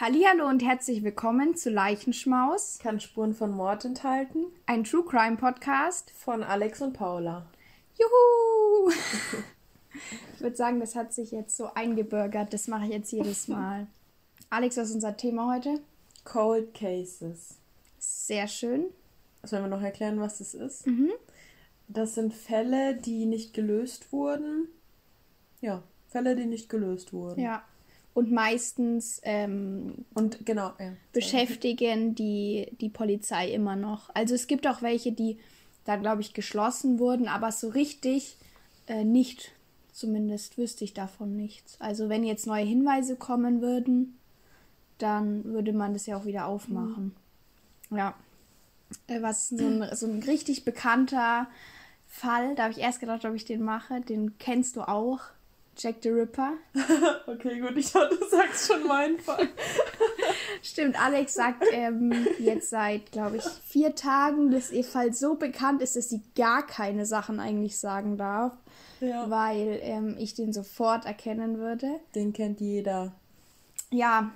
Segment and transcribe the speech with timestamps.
[0.00, 2.78] Hallihallo und herzlich willkommen zu Leichenschmaus.
[2.78, 4.46] Kann Spuren von Mord enthalten.
[4.64, 7.46] Ein True Crime Podcast von Alex und Paula.
[7.98, 8.90] Juhu!
[10.34, 12.54] ich würde sagen, das hat sich jetzt so eingebürgert.
[12.54, 13.88] Das mache ich jetzt jedes Mal.
[14.48, 15.82] Alex, was ist unser Thema heute?
[16.24, 17.58] Cold Cases.
[17.98, 18.86] Sehr schön.
[19.42, 20.86] Sollen wir noch erklären, was das ist?
[20.86, 21.10] Mhm.
[21.88, 24.68] Das sind Fälle, die nicht gelöst wurden.
[25.60, 27.38] Ja, Fälle, die nicht gelöst wurden.
[27.38, 27.64] Ja,
[28.14, 34.10] und meistens ähm, und genau ja, beschäftigen die die Polizei immer noch.
[34.14, 35.38] Also es gibt auch welche, die
[35.84, 38.36] da glaube ich geschlossen wurden, aber so richtig
[38.86, 39.52] äh, nicht.
[39.92, 41.76] Zumindest wüsste ich davon nichts.
[41.80, 44.18] Also wenn jetzt neue Hinweise kommen würden,
[44.98, 47.14] dann würde man das ja auch wieder aufmachen.
[47.90, 47.96] Mhm.
[47.96, 48.14] Ja.
[49.06, 51.48] Äh, was so ein, so ein richtig bekannter
[52.06, 55.20] Fall, da habe ich erst gedacht, ob ich den mache, den kennst du auch.
[55.82, 56.58] Jack the Ripper.
[57.26, 59.48] okay, gut, ich dachte, du sagst schon meinen Fall.
[60.62, 65.80] Stimmt, Alex sagt ähm, jetzt seit, glaube ich, vier Tagen, dass ihr Fall so bekannt
[65.80, 68.52] ist, dass sie gar keine Sachen eigentlich sagen darf.
[69.00, 69.30] Ja.
[69.30, 72.00] Weil ähm, ich den sofort erkennen würde.
[72.14, 73.12] Den kennt jeder.
[73.90, 74.30] Ja,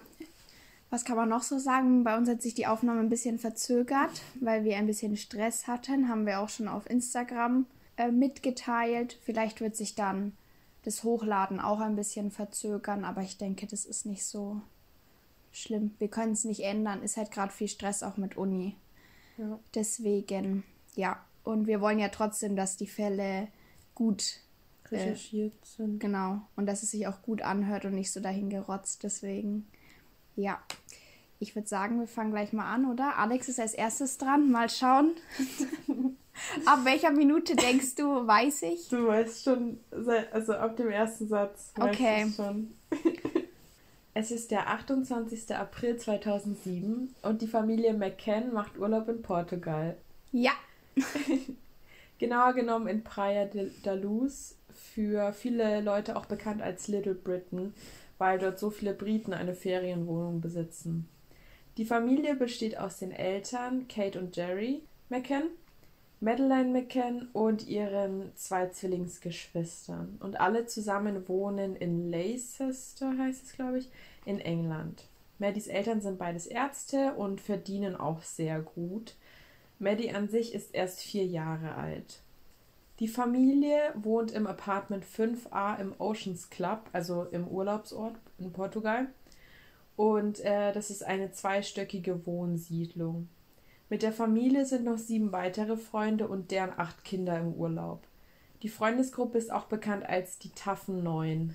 [0.88, 2.04] was kann man noch so sagen?
[2.04, 6.08] Bei uns hat sich die Aufnahme ein bisschen verzögert, weil wir ein bisschen Stress hatten.
[6.08, 7.66] Haben wir auch schon auf Instagram
[7.98, 9.18] äh, mitgeteilt.
[9.22, 10.32] Vielleicht wird sich dann
[10.84, 14.60] das Hochladen auch ein bisschen verzögern, aber ich denke, das ist nicht so
[15.50, 15.94] schlimm.
[15.98, 17.02] Wir können es nicht ändern.
[17.02, 18.76] Ist halt gerade viel Stress auch mit Uni.
[19.38, 19.58] Ja.
[19.74, 21.24] Deswegen, ja.
[21.42, 23.48] Und wir wollen ja trotzdem, dass die Fälle
[23.94, 24.40] gut
[24.84, 26.00] äh, recherchiert äh, sind.
[26.00, 26.42] Genau.
[26.56, 29.02] Und dass es sich auch gut anhört und nicht so dahin gerotzt.
[29.02, 29.66] Deswegen,
[30.36, 30.62] ja.
[31.40, 33.18] Ich würde sagen, wir fangen gleich mal an, oder?
[33.18, 34.50] Alex ist als erstes dran.
[34.50, 35.14] Mal schauen.
[36.66, 38.88] ab welcher Minute denkst du, weiß ich?
[38.88, 39.80] Du weißt schon,
[40.32, 41.72] also ab dem ersten Satz.
[41.78, 42.26] Okay.
[42.34, 42.74] schon.
[44.14, 45.54] es ist der 28.
[45.54, 49.96] April 2007 und die Familie McCann macht Urlaub in Portugal.
[50.32, 50.52] Ja.
[52.18, 53.48] Genauer genommen in Praia
[53.82, 57.74] da Luz, für viele Leute auch bekannt als Little Britain,
[58.18, 61.08] weil dort so viele Briten eine Ferienwohnung besitzen.
[61.76, 65.50] Die Familie besteht aus den Eltern Kate und Jerry McCann
[66.24, 70.16] Madeleine McCann und ihren zwei Zwillingsgeschwistern.
[70.20, 73.90] Und alle zusammen wohnen in Leicester, heißt es, glaube ich,
[74.24, 75.04] in England.
[75.38, 79.16] Maddys Eltern sind beides Ärzte und verdienen auch sehr gut.
[79.78, 82.22] Maddie an sich ist erst vier Jahre alt.
[83.00, 89.08] Die Familie wohnt im Apartment 5a im Oceans Club, also im Urlaubsort in Portugal.
[89.94, 93.28] Und äh, das ist eine zweistöckige Wohnsiedlung.
[93.90, 98.06] Mit der Familie sind noch sieben weitere Freunde und deren acht Kinder im Urlaub.
[98.62, 101.54] Die Freundesgruppe ist auch bekannt als die taffen Neun.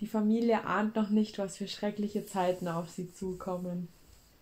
[0.00, 3.88] Die Familie ahnt noch nicht, was für schreckliche Zeiten auf sie zukommen.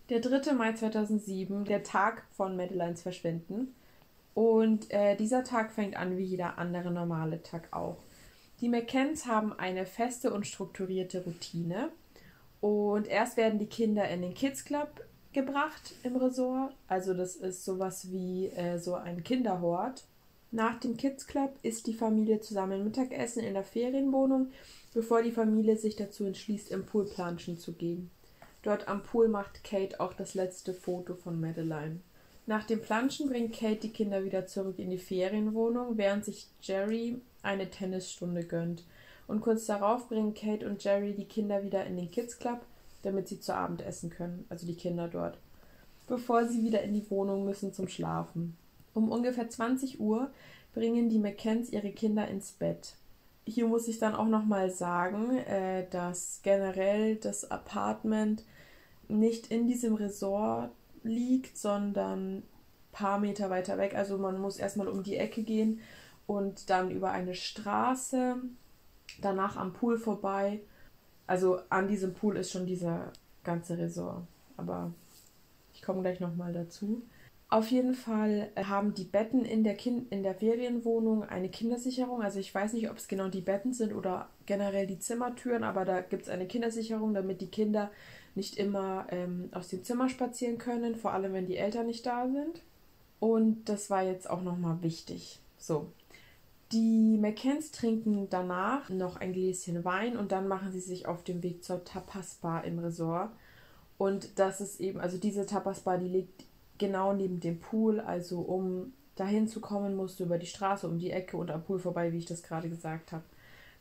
[0.09, 0.53] Der 3.
[0.53, 3.75] Mai 2007, der Tag von Madeleines Verschwinden.
[4.35, 7.99] Und äh, dieser Tag fängt an wie jeder andere normale Tag auch.
[8.61, 11.91] Die McCanns haben eine feste und strukturierte Routine.
[12.61, 16.75] Und erst werden die Kinder in den Kids Club gebracht im Resort.
[16.89, 20.05] Also das ist sowas wie äh, so ein Kinderhort.
[20.51, 24.49] Nach dem Kids Club isst die Familie zusammen Mittagessen in der Ferienwohnung,
[24.93, 28.11] bevor die Familie sich dazu entschließt, im Pool planschen zu gehen.
[28.63, 32.01] Dort am Pool macht Kate auch das letzte Foto von Madeline.
[32.47, 37.21] Nach dem Planschen bringt Kate die Kinder wieder zurück in die Ferienwohnung, während sich Jerry
[37.43, 38.85] eine Tennisstunde gönnt.
[39.27, 42.61] Und kurz darauf bringen Kate und Jerry die Kinder wieder in den Kids Club
[43.03, 45.39] damit sie zu Abend essen können, also die Kinder dort,
[46.07, 48.57] bevor sie wieder in die Wohnung müssen zum Schlafen.
[48.95, 50.31] Um ungefähr 20 Uhr
[50.75, 52.95] bringen die McCanns ihre Kinder ins Bett.
[53.45, 58.45] Hier muss ich dann auch nochmal sagen, äh, dass generell das Apartment
[59.09, 60.71] nicht in diesem Resort
[61.03, 62.43] liegt, sondern ein
[62.93, 63.95] paar Meter weiter weg.
[63.95, 65.81] Also man muss erstmal um die Ecke gehen
[66.27, 68.37] und dann über eine Straße,
[69.21, 70.61] danach am Pool vorbei
[71.27, 73.13] also an diesem Pool ist schon dieser
[73.45, 74.23] ganze Resort.
[74.57, 74.93] Aber
[75.75, 77.03] ich komme gleich nochmal dazu.
[77.49, 82.23] Auf jeden Fall haben die Betten in der, kind in der Ferienwohnung eine Kindersicherung.
[82.23, 85.85] Also ich weiß nicht, ob es genau die Betten sind oder generell die Zimmertüren, aber
[85.85, 87.91] da gibt es eine Kindersicherung, damit die Kinder
[88.35, 92.27] nicht immer ähm, aus dem Zimmer spazieren können, vor allem wenn die Eltern nicht da
[92.27, 92.63] sind.
[93.21, 95.39] Und das war jetzt auch nochmal wichtig.
[95.59, 95.93] So,
[96.73, 101.43] die McCanns trinken danach noch ein Gläschen Wein und dann machen sie sich auf den
[101.43, 103.31] Weg zur Tapas Bar im Resort.
[103.99, 106.45] Und das ist eben, also diese Tapas Bar, die liegt
[106.79, 108.01] genau neben dem Pool.
[108.01, 111.63] Also um dahin zu kommen, musst du über die Straße, um die Ecke und am
[111.63, 113.25] Pool vorbei, wie ich das gerade gesagt habe.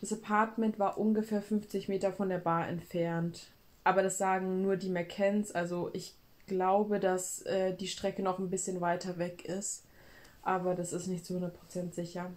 [0.02, 3.48] Das Apartment war ungefähr 50 Meter von der Bar entfernt.
[3.84, 5.52] Aber das sagen nur die McCanns.
[5.52, 6.16] Also ich
[6.48, 9.86] glaube, dass äh, die Strecke noch ein bisschen weiter weg ist.
[10.44, 12.32] Aber das ist nicht zu 100% sicher.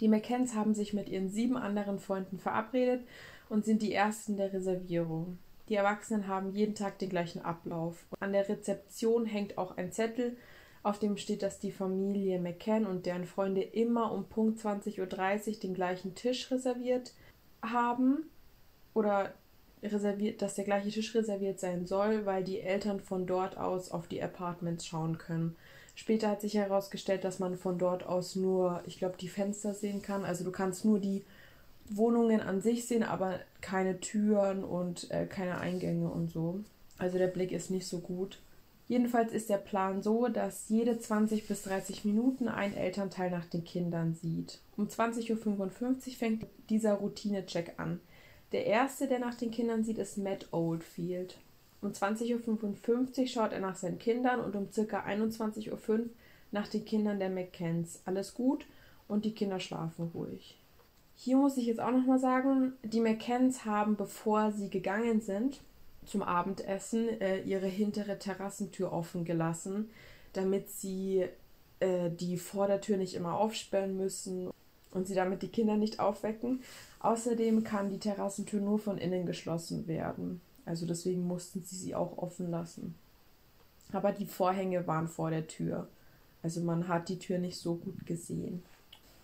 [0.00, 3.06] Die McCanns haben sich mit ihren sieben anderen Freunden verabredet
[3.48, 5.38] und sind die ersten der Reservierung.
[5.68, 8.06] Die Erwachsenen haben jeden Tag den gleichen Ablauf.
[8.20, 10.36] An der Rezeption hängt auch ein Zettel,
[10.82, 15.00] auf dem steht, dass die Familie McCann und deren Freunde immer um Punkt 20.30
[15.48, 17.12] Uhr den gleichen Tisch reserviert
[17.60, 18.30] haben
[18.94, 19.34] oder
[19.82, 24.06] reserviert, dass der gleiche Tisch reserviert sein soll, weil die Eltern von dort aus auf
[24.08, 25.56] die Apartments schauen können.
[25.98, 30.00] Später hat sich herausgestellt, dass man von dort aus nur, ich glaube, die Fenster sehen
[30.00, 30.24] kann.
[30.24, 31.24] Also du kannst nur die
[31.90, 36.60] Wohnungen an sich sehen, aber keine Türen und äh, keine Eingänge und so.
[36.98, 38.38] Also der Blick ist nicht so gut.
[38.86, 43.64] Jedenfalls ist der Plan so, dass jede 20 bis 30 Minuten ein Elternteil nach den
[43.64, 44.60] Kindern sieht.
[44.76, 47.98] Um 20.55 Uhr fängt dieser Routinecheck an.
[48.52, 51.38] Der erste, der nach den Kindern sieht, ist Matt Oldfield.
[51.80, 55.00] Um 20.55 Uhr schaut er nach seinen Kindern und um ca.
[55.00, 56.00] 21.05 Uhr
[56.50, 58.00] nach den Kindern der McCanns.
[58.04, 58.66] Alles gut
[59.06, 60.58] und die Kinder schlafen ruhig.
[61.14, 65.60] Hier muss ich jetzt auch nochmal sagen, die McCanns haben, bevor sie gegangen sind
[66.06, 69.90] zum Abendessen, äh, ihre hintere Terrassentür offen gelassen,
[70.32, 71.26] damit sie
[71.80, 74.50] äh, die Vordertür nicht immer aufsperren müssen
[74.90, 76.62] und sie damit die Kinder nicht aufwecken.
[77.00, 80.40] Außerdem kann die Terrassentür nur von innen geschlossen werden.
[80.68, 82.94] Also deswegen mussten sie sie auch offen lassen.
[83.90, 85.88] Aber die Vorhänge waren vor der Tür.
[86.42, 88.62] Also man hat die Tür nicht so gut gesehen.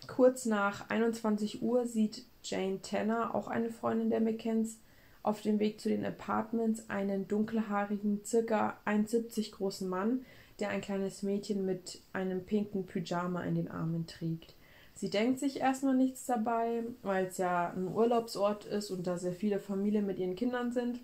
[0.06, 4.79] Kurz nach 21 Uhr sieht Jane Tanner, auch eine Freundin der McKenns,
[5.23, 10.25] auf dem Weg zu den Apartments einen dunkelhaarigen, circa 1,70 großen Mann,
[10.61, 14.55] der ein kleines Mädchen mit einem pinken Pyjama in den Armen trägt.
[14.94, 19.32] Sie denkt sich erstmal nichts dabei, weil es ja ein Urlaubsort ist und da sehr
[19.32, 21.00] viele Familien mit ihren Kindern sind.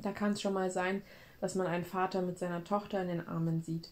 [0.00, 1.02] Da kann es schon mal sein,
[1.40, 3.90] dass man einen Vater mit seiner Tochter in den Armen sieht.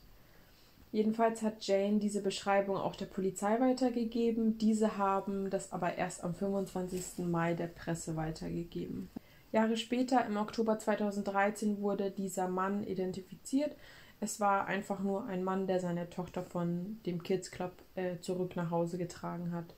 [0.93, 4.59] Jedenfalls hat Jane diese Beschreibung auch der Polizei weitergegeben.
[4.59, 7.27] Diese haben das aber erst am 25.
[7.27, 9.11] Mai der Presse weitergegeben.
[9.51, 13.77] Jahre später, im Oktober 2013, wurde dieser Mann identifiziert.
[14.21, 18.55] Es war einfach nur ein Mann, der seine Tochter von dem Kids Club äh, zurück
[18.55, 19.75] nach Hause getragen hat.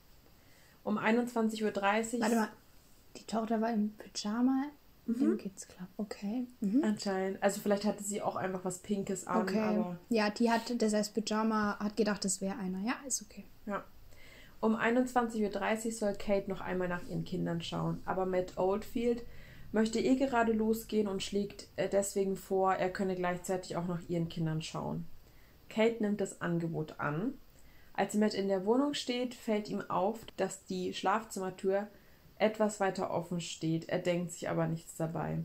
[0.83, 2.21] Um 21.30 Uhr.
[2.21, 2.49] Warte mal,
[3.17, 4.65] die Tochter war im Pyjama
[5.07, 5.31] Mhm.
[5.31, 6.47] Im Kids Club, okay.
[6.59, 6.83] Mhm.
[6.83, 7.41] Anscheinend.
[7.41, 9.41] Also vielleicht hatte sie auch einfach was Pinkes an.
[9.41, 9.59] Okay.
[9.59, 12.79] Aber ja, die hat, das heißt Pyjama, hat gedacht, das wäre einer.
[12.79, 13.45] Ja, ist okay.
[13.65, 13.83] Ja.
[14.59, 18.01] Um 21.30 Uhr soll Kate noch einmal nach ihren Kindern schauen.
[18.05, 19.23] Aber Matt Oldfield
[19.71, 24.29] möchte eh gerade losgehen und schlägt äh, deswegen vor, er könne gleichzeitig auch nach ihren
[24.29, 25.05] Kindern schauen.
[25.69, 27.33] Kate nimmt das Angebot an.
[27.93, 31.87] Als Matt in der Wohnung steht, fällt ihm auf, dass die Schlafzimmertür
[32.39, 35.39] etwas weiter offen steht, er denkt sich aber nichts dabei.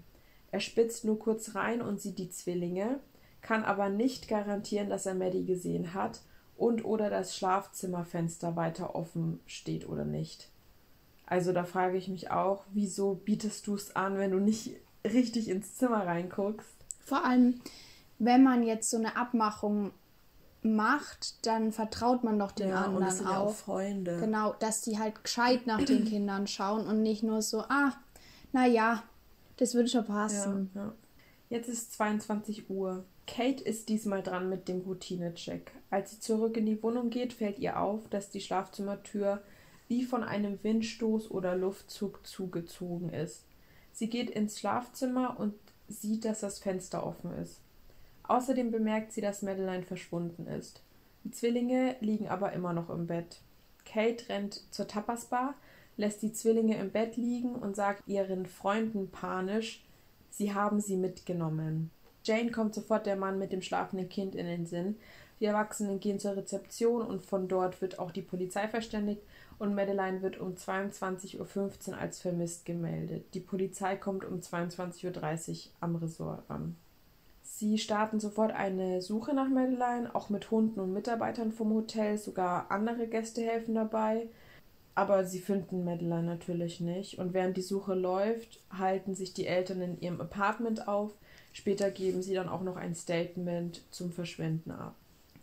[0.50, 3.00] Er spitzt nur kurz rein und sieht die Zwillinge,
[3.40, 6.20] kann aber nicht garantieren, dass er Maddie gesehen hat
[6.56, 10.50] und oder das Schlafzimmerfenster weiter offen steht oder nicht.
[11.26, 15.48] Also da frage ich mich auch, wieso bietest du es an, wenn du nicht richtig
[15.48, 16.76] ins Zimmer reinguckst?
[17.00, 17.60] Vor allem,
[18.18, 19.92] wenn man jetzt so eine Abmachung
[20.62, 23.30] macht, dann vertraut man doch den ja, anderen und das sind auch.
[23.30, 24.18] Ja auch Freunde.
[24.18, 27.92] Genau, dass die halt gescheit nach den Kindern schauen und nicht nur so, ah,
[28.52, 29.02] naja,
[29.56, 30.70] das würde schon passen.
[30.74, 30.94] Ja, ja.
[31.50, 33.04] Jetzt ist 22 Uhr.
[33.26, 35.72] Kate ist diesmal dran mit dem Routinecheck.
[35.90, 39.42] Als sie zurück in die Wohnung geht, fällt ihr auf, dass die Schlafzimmertür
[39.88, 43.44] wie von einem Windstoß oder Luftzug zugezogen ist.
[43.92, 45.54] Sie geht ins Schlafzimmer und
[45.88, 47.60] sieht, dass das Fenster offen ist.
[48.24, 50.82] Außerdem bemerkt sie, dass Madeline verschwunden ist.
[51.24, 53.40] Die Zwillinge liegen aber immer noch im Bett.
[53.84, 55.54] Kate rennt zur Tapasbar,
[55.96, 59.84] lässt die Zwillinge im Bett liegen und sagt ihren Freunden panisch,
[60.30, 61.90] sie haben sie mitgenommen.
[62.24, 64.96] Jane kommt sofort der Mann mit dem schlafenden Kind in den Sinn.
[65.40, 69.22] Die Erwachsenen gehen zur Rezeption und von dort wird auch die Polizei verständigt
[69.58, 73.26] und Madeline wird um 22.15 Uhr als vermisst gemeldet.
[73.34, 76.76] Die Polizei kommt um 22.30 Uhr am Resort an.
[77.62, 82.72] Sie starten sofort eine Suche nach Madeline, auch mit Hunden und Mitarbeitern vom Hotel, sogar
[82.72, 84.26] andere Gäste helfen dabei.
[84.96, 87.20] Aber sie finden Madeline natürlich nicht.
[87.20, 91.12] Und während die Suche läuft, halten sich die Eltern in ihrem Apartment auf.
[91.52, 94.96] Später geben sie dann auch noch ein Statement zum Verschwinden ab.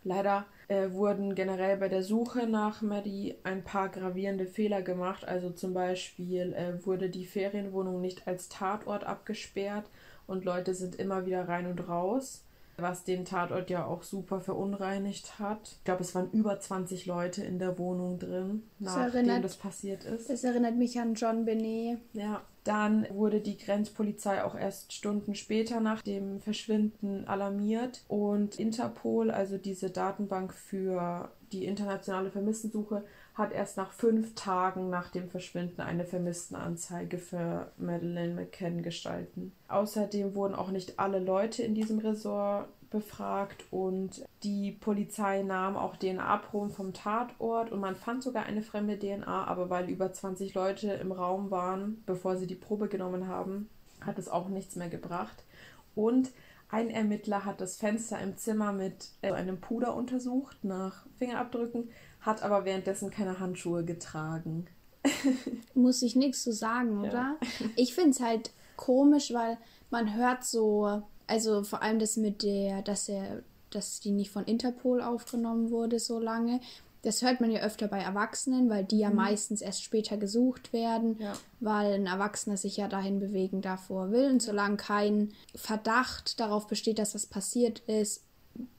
[0.04, 5.26] Leider äh, wurden generell bei der Suche nach Maddie ein paar gravierende Fehler gemacht.
[5.26, 9.86] Also zum Beispiel äh, wurde die Ferienwohnung nicht als Tatort abgesperrt
[10.30, 12.44] und Leute sind immer wieder rein und raus.
[12.76, 15.76] was den Tatort ja auch super verunreinigt hat.
[15.78, 20.04] Ich glaube, es waren über 20 Leute in der Wohnung drin, nachdem das, das passiert
[20.04, 20.30] ist.
[20.30, 21.98] Das erinnert mich an John Benet.
[22.14, 22.40] Ja.
[22.64, 29.58] Dann wurde die Grenzpolizei auch erst Stunden später nach dem Verschwinden alarmiert und Interpol, also
[29.58, 36.04] diese Datenbank für die internationale Vermisstensuche, hat erst nach fünf Tagen nach dem Verschwinden eine
[36.04, 39.52] Vermisstenanzeige für Madeleine McCann gestalten.
[39.68, 45.96] Außerdem wurden auch nicht alle Leute in diesem Resort befragt und die Polizei nahm auch
[45.96, 50.92] DNA-Proben vom Tatort und man fand sogar eine fremde DNA, aber weil über 20 Leute
[50.94, 53.70] im Raum waren, bevor sie die Probe genommen haben,
[54.00, 55.44] hat es auch nichts mehr gebracht.
[55.94, 56.32] Und
[56.68, 62.42] ein Ermittler hat das Fenster im Zimmer mit äh, einem Puder untersucht nach Fingerabdrücken hat
[62.42, 64.66] aber währenddessen keine Handschuhe getragen.
[65.74, 67.36] Muss ich nichts zu sagen, oder?
[67.40, 67.66] Ja.
[67.76, 69.58] Ich finde es halt komisch, weil
[69.90, 74.44] man hört so, also vor allem das mit der, dass er, dass die nicht von
[74.44, 76.60] Interpol aufgenommen wurde so lange.
[77.02, 79.16] Das hört man ja öfter bei Erwachsenen, weil die ja mhm.
[79.16, 81.32] meistens erst später gesucht werden, ja.
[81.60, 84.30] weil ein Erwachsener sich ja dahin bewegen darf, wo er will.
[84.30, 88.24] Und solange kein Verdacht darauf besteht, dass das passiert ist,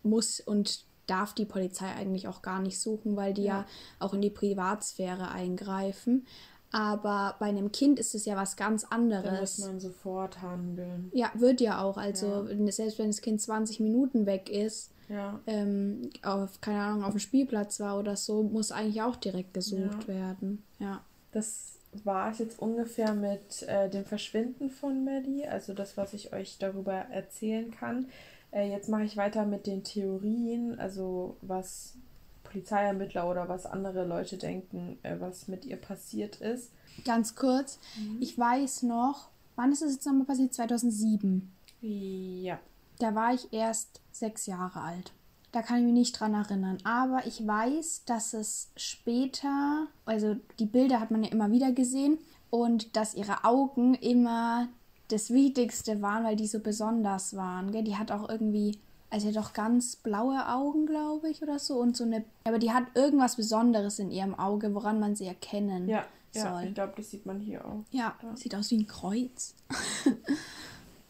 [0.03, 3.65] muss und darf die Polizei eigentlich auch gar nicht suchen, weil die ja, ja
[3.99, 6.25] auch in die Privatsphäre eingreifen.
[6.71, 9.25] Aber bei einem Kind ist es ja was ganz anderes.
[9.25, 11.11] Da muss man sofort handeln.
[11.13, 11.97] Ja, wird ja auch.
[11.97, 12.71] Also ja.
[12.71, 15.41] selbst wenn das Kind 20 Minuten weg ist, ja.
[15.47, 20.03] ähm, auf, keine Ahnung, auf dem Spielplatz war oder so, muss eigentlich auch direkt gesucht
[20.03, 20.07] ja.
[20.07, 20.63] werden.
[20.79, 21.03] Ja.
[21.33, 21.73] Das
[22.05, 26.57] war es jetzt ungefähr mit äh, dem Verschwinden von Maddie, also das, was ich euch
[26.57, 28.07] darüber erzählen kann.
[28.51, 31.95] Äh, jetzt mache ich weiter mit den Theorien, also was
[32.43, 36.71] Polizeiermittler oder was andere Leute denken, äh, was mit ihr passiert ist.
[37.05, 38.17] Ganz kurz, mhm.
[38.19, 40.53] ich weiß noch, wann ist es jetzt nochmal passiert?
[40.53, 41.51] 2007.
[41.81, 42.59] Ja.
[42.99, 45.13] Da war ich erst sechs Jahre alt.
[45.51, 46.77] Da kann ich mich nicht dran erinnern.
[46.83, 52.19] Aber ich weiß, dass es später, also die Bilder hat man ja immer wieder gesehen,
[52.51, 54.67] und dass ihre Augen immer
[55.11, 57.71] das Wichtigste waren, weil die so besonders waren.
[57.71, 57.83] Gell?
[57.83, 61.79] Die hat auch irgendwie, also die hat auch ganz blaue Augen, glaube ich, oder so.
[61.79, 65.87] Und so eine, aber die hat irgendwas Besonderes in ihrem Auge, woran man sie erkennen
[65.87, 66.43] ja, soll.
[66.43, 67.83] Ja, ich glaube, das sieht man hier auch.
[67.91, 68.35] Ja, ja.
[68.35, 69.55] sieht aus wie ein Kreuz.
[70.05, 70.15] okay.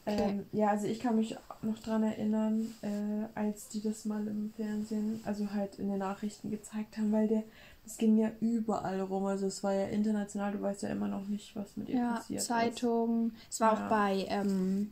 [0.05, 4.51] ähm, ja, also ich kann mich noch dran erinnern, äh, als die das mal im
[4.55, 7.43] Fernsehen, also halt in den Nachrichten gezeigt haben, weil der
[7.85, 9.25] es ging ja überall rum.
[9.25, 12.13] Also es war ja international, du weißt ja immer noch nicht, was mit ihr ja,
[12.15, 13.35] passiert Zeitungen.
[13.49, 13.85] Es war ja.
[13.85, 14.91] auch bei ähm,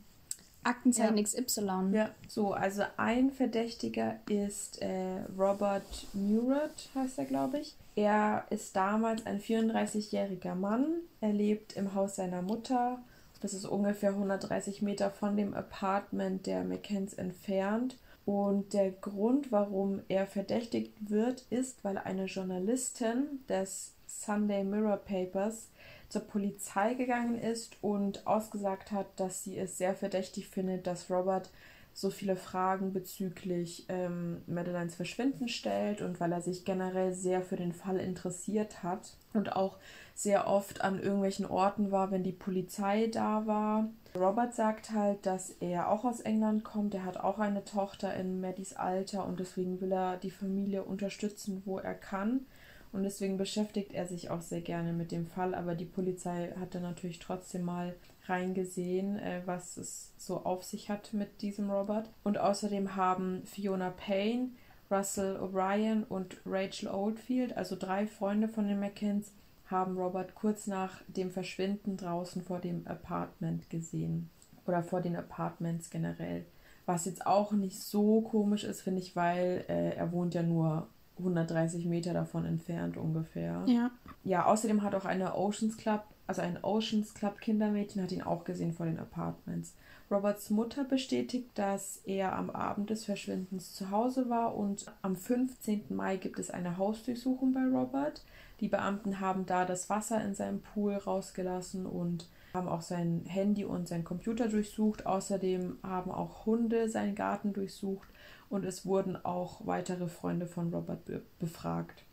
[0.62, 1.22] Aktenzeichen ja.
[1.22, 1.90] XY.
[1.92, 7.76] Ja, so, also ein Verdächtiger ist äh, Robert Newrott, heißt er, glaube ich.
[7.96, 10.86] Er ist damals ein 34-jähriger Mann.
[11.20, 12.98] Er lebt im Haus seiner Mutter.
[13.40, 17.96] Das ist ungefähr 130 Meter von dem Apartment der McKenns entfernt.
[18.32, 25.66] Und der Grund, warum er verdächtigt wird, ist, weil eine Journalistin des Sunday Mirror Papers
[26.08, 31.50] zur Polizei gegangen ist und ausgesagt hat, dass sie es sehr verdächtig findet, dass Robert
[32.00, 37.56] so viele Fragen bezüglich ähm, Madeleines Verschwinden stellt und weil er sich generell sehr für
[37.56, 39.78] den Fall interessiert hat und auch
[40.14, 43.88] sehr oft an irgendwelchen Orten war, wenn die Polizei da war.
[44.14, 46.94] Robert sagt halt, dass er auch aus England kommt.
[46.94, 51.62] Er hat auch eine Tochter in Maddies Alter und deswegen will er die Familie unterstützen,
[51.64, 52.46] wo er kann.
[52.92, 55.54] Und deswegen beschäftigt er sich auch sehr gerne mit dem Fall.
[55.54, 57.94] Aber die Polizei hat dann natürlich trotzdem mal
[58.30, 62.08] reingesehen, äh, was es so auf sich hat mit diesem Robert.
[62.24, 64.50] Und außerdem haben Fiona Payne,
[64.90, 69.32] Russell O'Brien und Rachel Oldfield, also drei Freunde von den McKins,
[69.66, 74.30] haben Robert kurz nach dem Verschwinden draußen vor dem Apartment gesehen.
[74.66, 76.44] Oder vor den Apartments generell.
[76.86, 80.88] Was jetzt auch nicht so komisch ist, finde ich, weil äh, er wohnt ja nur
[81.18, 83.62] 130 Meter davon entfernt ungefähr.
[83.66, 83.90] Ja.
[84.24, 88.44] Ja, außerdem hat auch eine Oceans Club, also ein Oceans Club Kindermädchen hat ihn auch
[88.44, 89.74] gesehen vor den Apartments.
[90.12, 95.86] Roberts Mutter bestätigt, dass er am Abend des Verschwindens zu Hause war und am 15.
[95.88, 98.22] Mai gibt es eine Hausdurchsuchung bei Robert.
[98.60, 103.64] Die Beamten haben da das Wasser in seinem Pool rausgelassen und haben auch sein Handy
[103.64, 105.06] und sein Computer durchsucht.
[105.06, 108.08] Außerdem haben auch Hunde seinen Garten durchsucht
[108.48, 112.04] und es wurden auch weitere Freunde von Robert be befragt.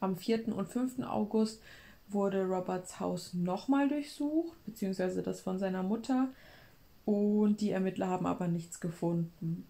[0.00, 0.48] Am 4.
[0.48, 1.04] und 5.
[1.04, 1.62] August
[2.10, 6.28] wurde Roberts Haus nochmal durchsucht, beziehungsweise das von seiner Mutter,
[7.04, 9.66] und die Ermittler haben aber nichts gefunden.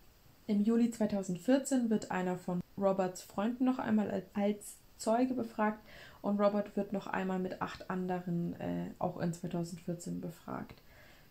[0.46, 5.80] Im Juli 2014 wird einer von Roberts Freunden noch einmal als Zeuge befragt
[6.22, 10.82] und Robert wird noch einmal mit acht anderen äh, auch in 2014 befragt.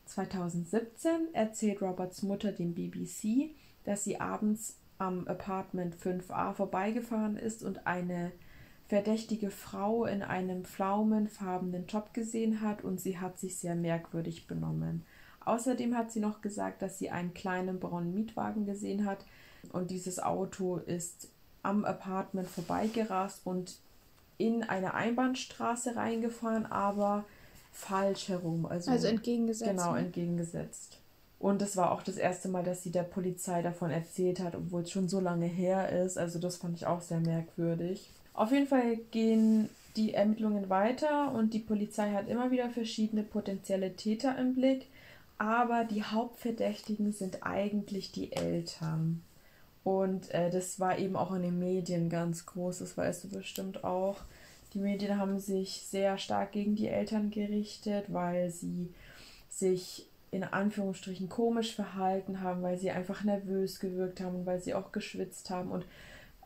[0.06, 3.52] 2017 erzählt Roberts Mutter dem BBC,
[3.84, 8.32] dass sie abends am Apartment 5a vorbeigefahren ist und eine
[8.88, 15.04] verdächtige Frau in einem pflaumenfarbenen Top gesehen hat und sie hat sich sehr merkwürdig benommen.
[15.42, 19.26] Außerdem hat sie noch gesagt, dass sie einen kleinen braunen Mietwagen gesehen hat
[19.72, 21.30] und dieses Auto ist
[21.64, 23.78] am Apartment vorbeigerast und
[24.38, 27.26] in eine Einbahnstraße reingefahren, aber
[27.72, 28.66] falsch herum.
[28.66, 29.70] Also, also entgegengesetzt.
[29.70, 30.00] Genau, ne?
[30.00, 31.00] entgegengesetzt.
[31.40, 34.82] Und das war auch das erste Mal, dass sie der Polizei davon erzählt hat, obwohl
[34.82, 36.18] es schon so lange her ist.
[36.18, 38.10] Also das fand ich auch sehr merkwürdig.
[38.38, 43.96] Auf jeden Fall gehen die Ermittlungen weiter und die Polizei hat immer wieder verschiedene potenzielle
[43.96, 44.86] Täter im Blick.
[45.40, 49.24] Aber die Hauptverdächtigen sind eigentlich die Eltern.
[49.84, 53.84] Und äh, das war eben auch in den Medien ganz groß, das weißt du bestimmt
[53.84, 54.18] auch.
[54.76, 58.94] Die Medien haben sich sehr stark gegen die Eltern gerichtet, weil sie
[59.50, 64.76] sich in Anführungsstrichen komisch verhalten haben, weil sie einfach nervös gewirkt haben und weil sie
[64.76, 65.72] auch geschwitzt haben.
[65.72, 65.86] Und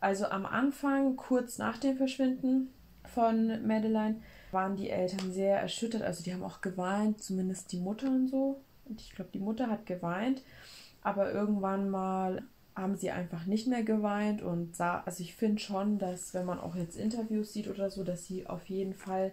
[0.02, 2.74] also am Anfang, kurz nach dem Verschwinden
[3.06, 6.02] von Madeline, waren die Eltern sehr erschüttert.
[6.02, 8.60] Also die haben auch geweint, zumindest die Mutter und so.
[8.86, 10.42] Und ich glaube, die Mutter hat geweint.
[11.04, 12.44] Aber irgendwann mal
[12.76, 16.60] haben sie einfach nicht mehr geweint und sah, also ich finde schon, dass wenn man
[16.60, 19.32] auch jetzt Interviews sieht oder so, dass sie auf jeden Fall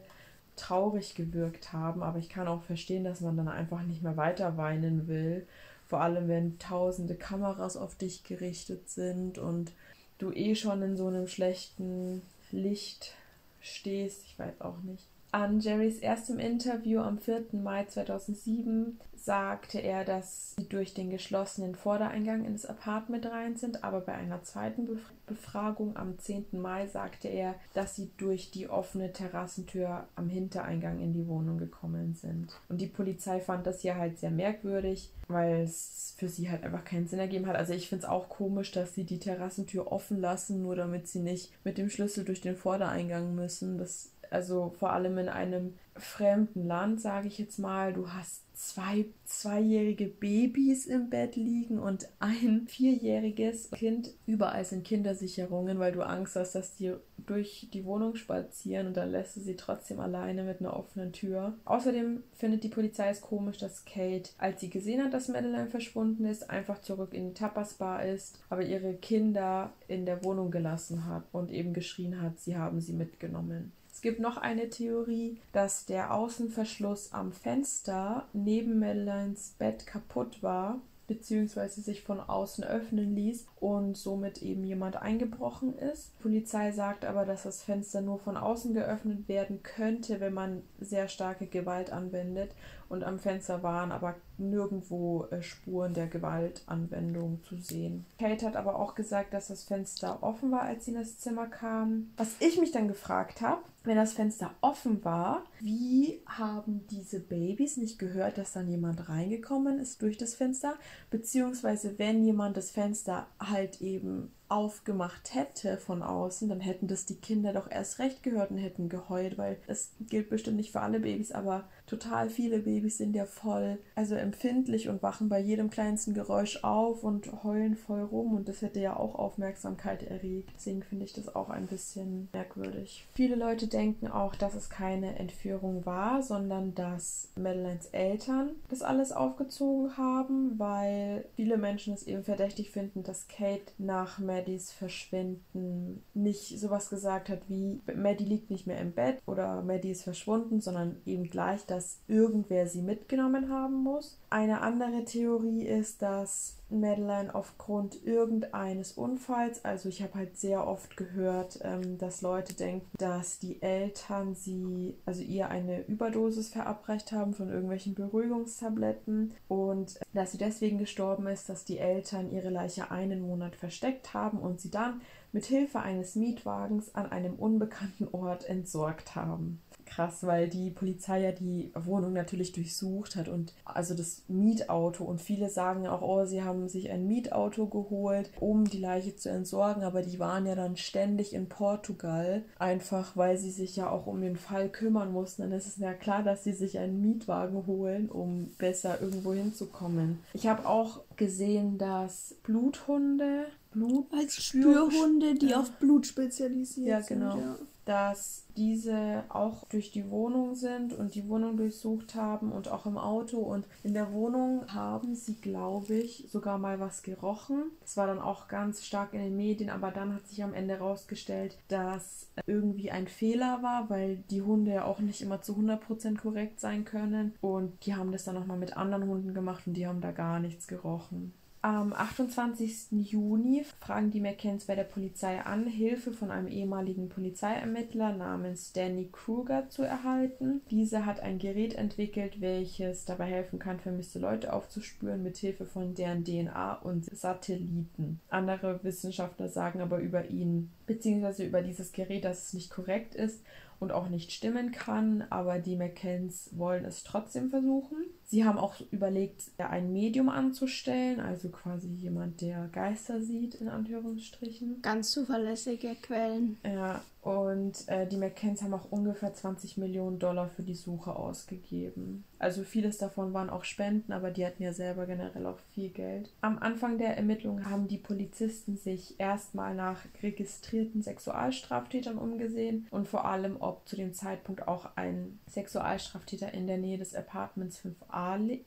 [0.56, 4.56] traurig gewirkt haben, aber ich kann auch verstehen, dass man dann einfach nicht mehr weiter
[4.56, 5.46] weinen will,
[5.86, 9.72] vor allem wenn tausende Kameras auf dich gerichtet sind und
[10.18, 13.14] du eh schon in so einem schlechten Licht
[13.60, 15.06] stehst, ich weiß auch nicht.
[15.30, 17.46] An Jerrys erstem Interview am 4.
[17.52, 23.84] Mai 2007 sagte er, dass sie durch den geschlossenen Vordereingang in das Apartment rein sind,
[23.84, 24.88] aber bei einer zweiten
[25.26, 26.46] Befragung am 10.
[26.52, 32.14] Mai sagte er, dass sie durch die offene Terrassentür am Hintereingang in die Wohnung gekommen
[32.14, 32.58] sind.
[32.70, 36.84] Und die Polizei fand das hier halt sehr merkwürdig, weil es für sie halt einfach
[36.84, 37.56] keinen Sinn ergeben hat.
[37.56, 41.20] Also ich finde es auch komisch, dass sie die Terrassentür offen lassen, nur damit sie
[41.20, 43.76] nicht mit dem Schlüssel durch den Vordereingang müssen.
[43.76, 49.06] Das also vor allem in einem fremden Land, sage ich jetzt mal, du hast zwei
[49.24, 54.10] zweijährige Babys im Bett liegen und ein vierjähriges Kind.
[54.26, 56.94] Überall sind Kindersicherungen, weil du Angst hast, dass die
[57.26, 61.54] durch die Wohnung spazieren und dann lässt du sie trotzdem alleine mit einer offenen Tür.
[61.66, 66.24] Außerdem findet die Polizei es komisch, dass Kate, als sie gesehen hat, dass Madeline verschwunden
[66.24, 71.24] ist, einfach zurück in die Tapasbar ist, aber ihre Kinder in der Wohnung gelassen hat
[71.32, 73.72] und eben geschrien hat, sie haben sie mitgenommen.
[73.98, 80.80] Es gibt noch eine Theorie, dass der Außenverschluss am Fenster neben Madelines Bett kaputt war
[81.08, 86.12] beziehungsweise sich von außen öffnen ließ und somit eben jemand eingebrochen ist.
[86.18, 90.62] Die Polizei sagt aber, dass das Fenster nur von außen geöffnet werden könnte, wenn man
[90.78, 92.54] sehr starke Gewalt anwendet
[92.88, 98.06] und am Fenster waren aber nirgendwo äh, Spuren der Gewaltanwendung zu sehen.
[98.18, 101.46] Kate hat aber auch gesagt, dass das Fenster offen war, als sie in das Zimmer
[101.46, 102.10] kam.
[102.16, 107.76] Was ich mich dann gefragt habe, wenn das Fenster offen war, wie haben diese Babys
[107.76, 110.74] nicht gehört, dass dann jemand reingekommen ist durch das Fenster?
[111.10, 117.16] Beziehungsweise wenn jemand das Fenster halt eben aufgemacht hätte von außen, dann hätten das die
[117.16, 121.00] Kinder doch erst recht gehört und hätten geheult, weil es gilt bestimmt nicht für alle
[121.00, 126.14] Babys, aber total viele Babys sind ja voll, also empfindlich und wachen bei jedem kleinsten
[126.14, 130.50] Geräusch auf und heulen voll rum und das hätte ja auch Aufmerksamkeit erregt.
[130.56, 133.06] Deswegen finde ich das auch ein bisschen merkwürdig.
[133.14, 139.12] Viele Leute denken auch, dass es keine Entführung war, sondern dass Madelines Eltern das alles
[139.12, 146.58] aufgezogen haben, weil viele Menschen es eben verdächtig finden, dass Kate nach Maddys Verschwinden nicht
[146.60, 150.96] sowas gesagt hat wie Maddie liegt nicht mehr im Bett oder Maddie ist verschwunden, sondern
[151.06, 154.18] eben gleich, dass dass irgendwer sie mitgenommen haben muss.
[154.30, 160.98] Eine andere Theorie ist, dass Madeline aufgrund irgendeines Unfalls, also ich habe halt sehr oft
[160.98, 167.32] gehört, ähm, dass Leute denken, dass die Eltern sie, also ihr eine Überdosis verabreicht haben
[167.32, 173.22] von irgendwelchen Beruhigungstabletten und dass sie deswegen gestorben ist, dass die Eltern ihre Leiche einen
[173.22, 175.00] Monat versteckt haben und sie dann
[175.32, 181.32] mit Hilfe eines Mietwagens an einem unbekannten Ort entsorgt haben krass, weil die Polizei ja
[181.32, 186.42] die Wohnung natürlich durchsucht hat und also das Mietauto und viele sagen auch, oh, sie
[186.42, 190.76] haben sich ein Mietauto geholt, um die Leiche zu entsorgen, aber die waren ja dann
[190.76, 195.42] ständig in Portugal, einfach weil sie sich ja auch um den Fall kümmern mussten.
[195.42, 200.18] Dann ist es ja klar, dass sie sich einen Mietwagen holen, um besser irgendwo hinzukommen.
[200.34, 205.60] Ich habe auch gesehen, dass Bluthunde Blut als Spürhunde, die ja.
[205.60, 207.32] auf Blut spezialisiert ja, genau.
[207.32, 207.42] sind.
[207.42, 207.56] Ja
[207.88, 212.98] dass diese auch durch die Wohnung sind und die Wohnung durchsucht haben und auch im
[212.98, 213.38] Auto.
[213.38, 217.70] Und in der Wohnung haben sie, glaube ich, sogar mal was gerochen.
[217.80, 220.74] Das war dann auch ganz stark in den Medien, aber dann hat sich am Ende
[220.74, 226.18] herausgestellt, dass irgendwie ein Fehler war, weil die Hunde ja auch nicht immer zu 100%
[226.18, 227.34] korrekt sein können.
[227.40, 230.40] Und die haben das dann nochmal mit anderen Hunden gemacht und die haben da gar
[230.40, 231.32] nichts gerochen.
[231.60, 232.92] Am 28.
[232.92, 239.08] Juni fragen die McCanns bei der Polizei an, Hilfe von einem ehemaligen Polizeiermittler namens Danny
[239.10, 240.60] Kruger zu erhalten.
[240.70, 245.96] Dieser hat ein Gerät entwickelt, welches dabei helfen kann, vermisste Leute aufzuspüren mit Hilfe von
[245.96, 248.20] deren DNA und Satelliten.
[248.28, 251.44] Andere Wissenschaftler sagen aber über ihn bzw.
[251.44, 253.42] über dieses Gerät, dass es nicht korrekt ist
[253.80, 258.04] und auch nicht stimmen kann, aber die McCanns wollen es trotzdem versuchen.
[258.30, 264.82] Sie haben auch überlegt, ein Medium anzustellen, also quasi jemand, der Geister sieht, in Anführungsstrichen.
[264.82, 266.58] Ganz zuverlässige Quellen.
[266.62, 272.24] Ja, und äh, die McCanns haben auch ungefähr 20 Millionen Dollar für die Suche ausgegeben.
[272.38, 276.30] Also vieles davon waren auch Spenden, aber die hatten ja selber generell auch viel Geld.
[276.40, 283.24] Am Anfang der Ermittlungen haben die Polizisten sich erstmal nach registrierten Sexualstraftätern umgesehen und vor
[283.24, 288.17] allem, ob zu dem Zeitpunkt auch ein Sexualstraftäter in der Nähe des Apartments 5a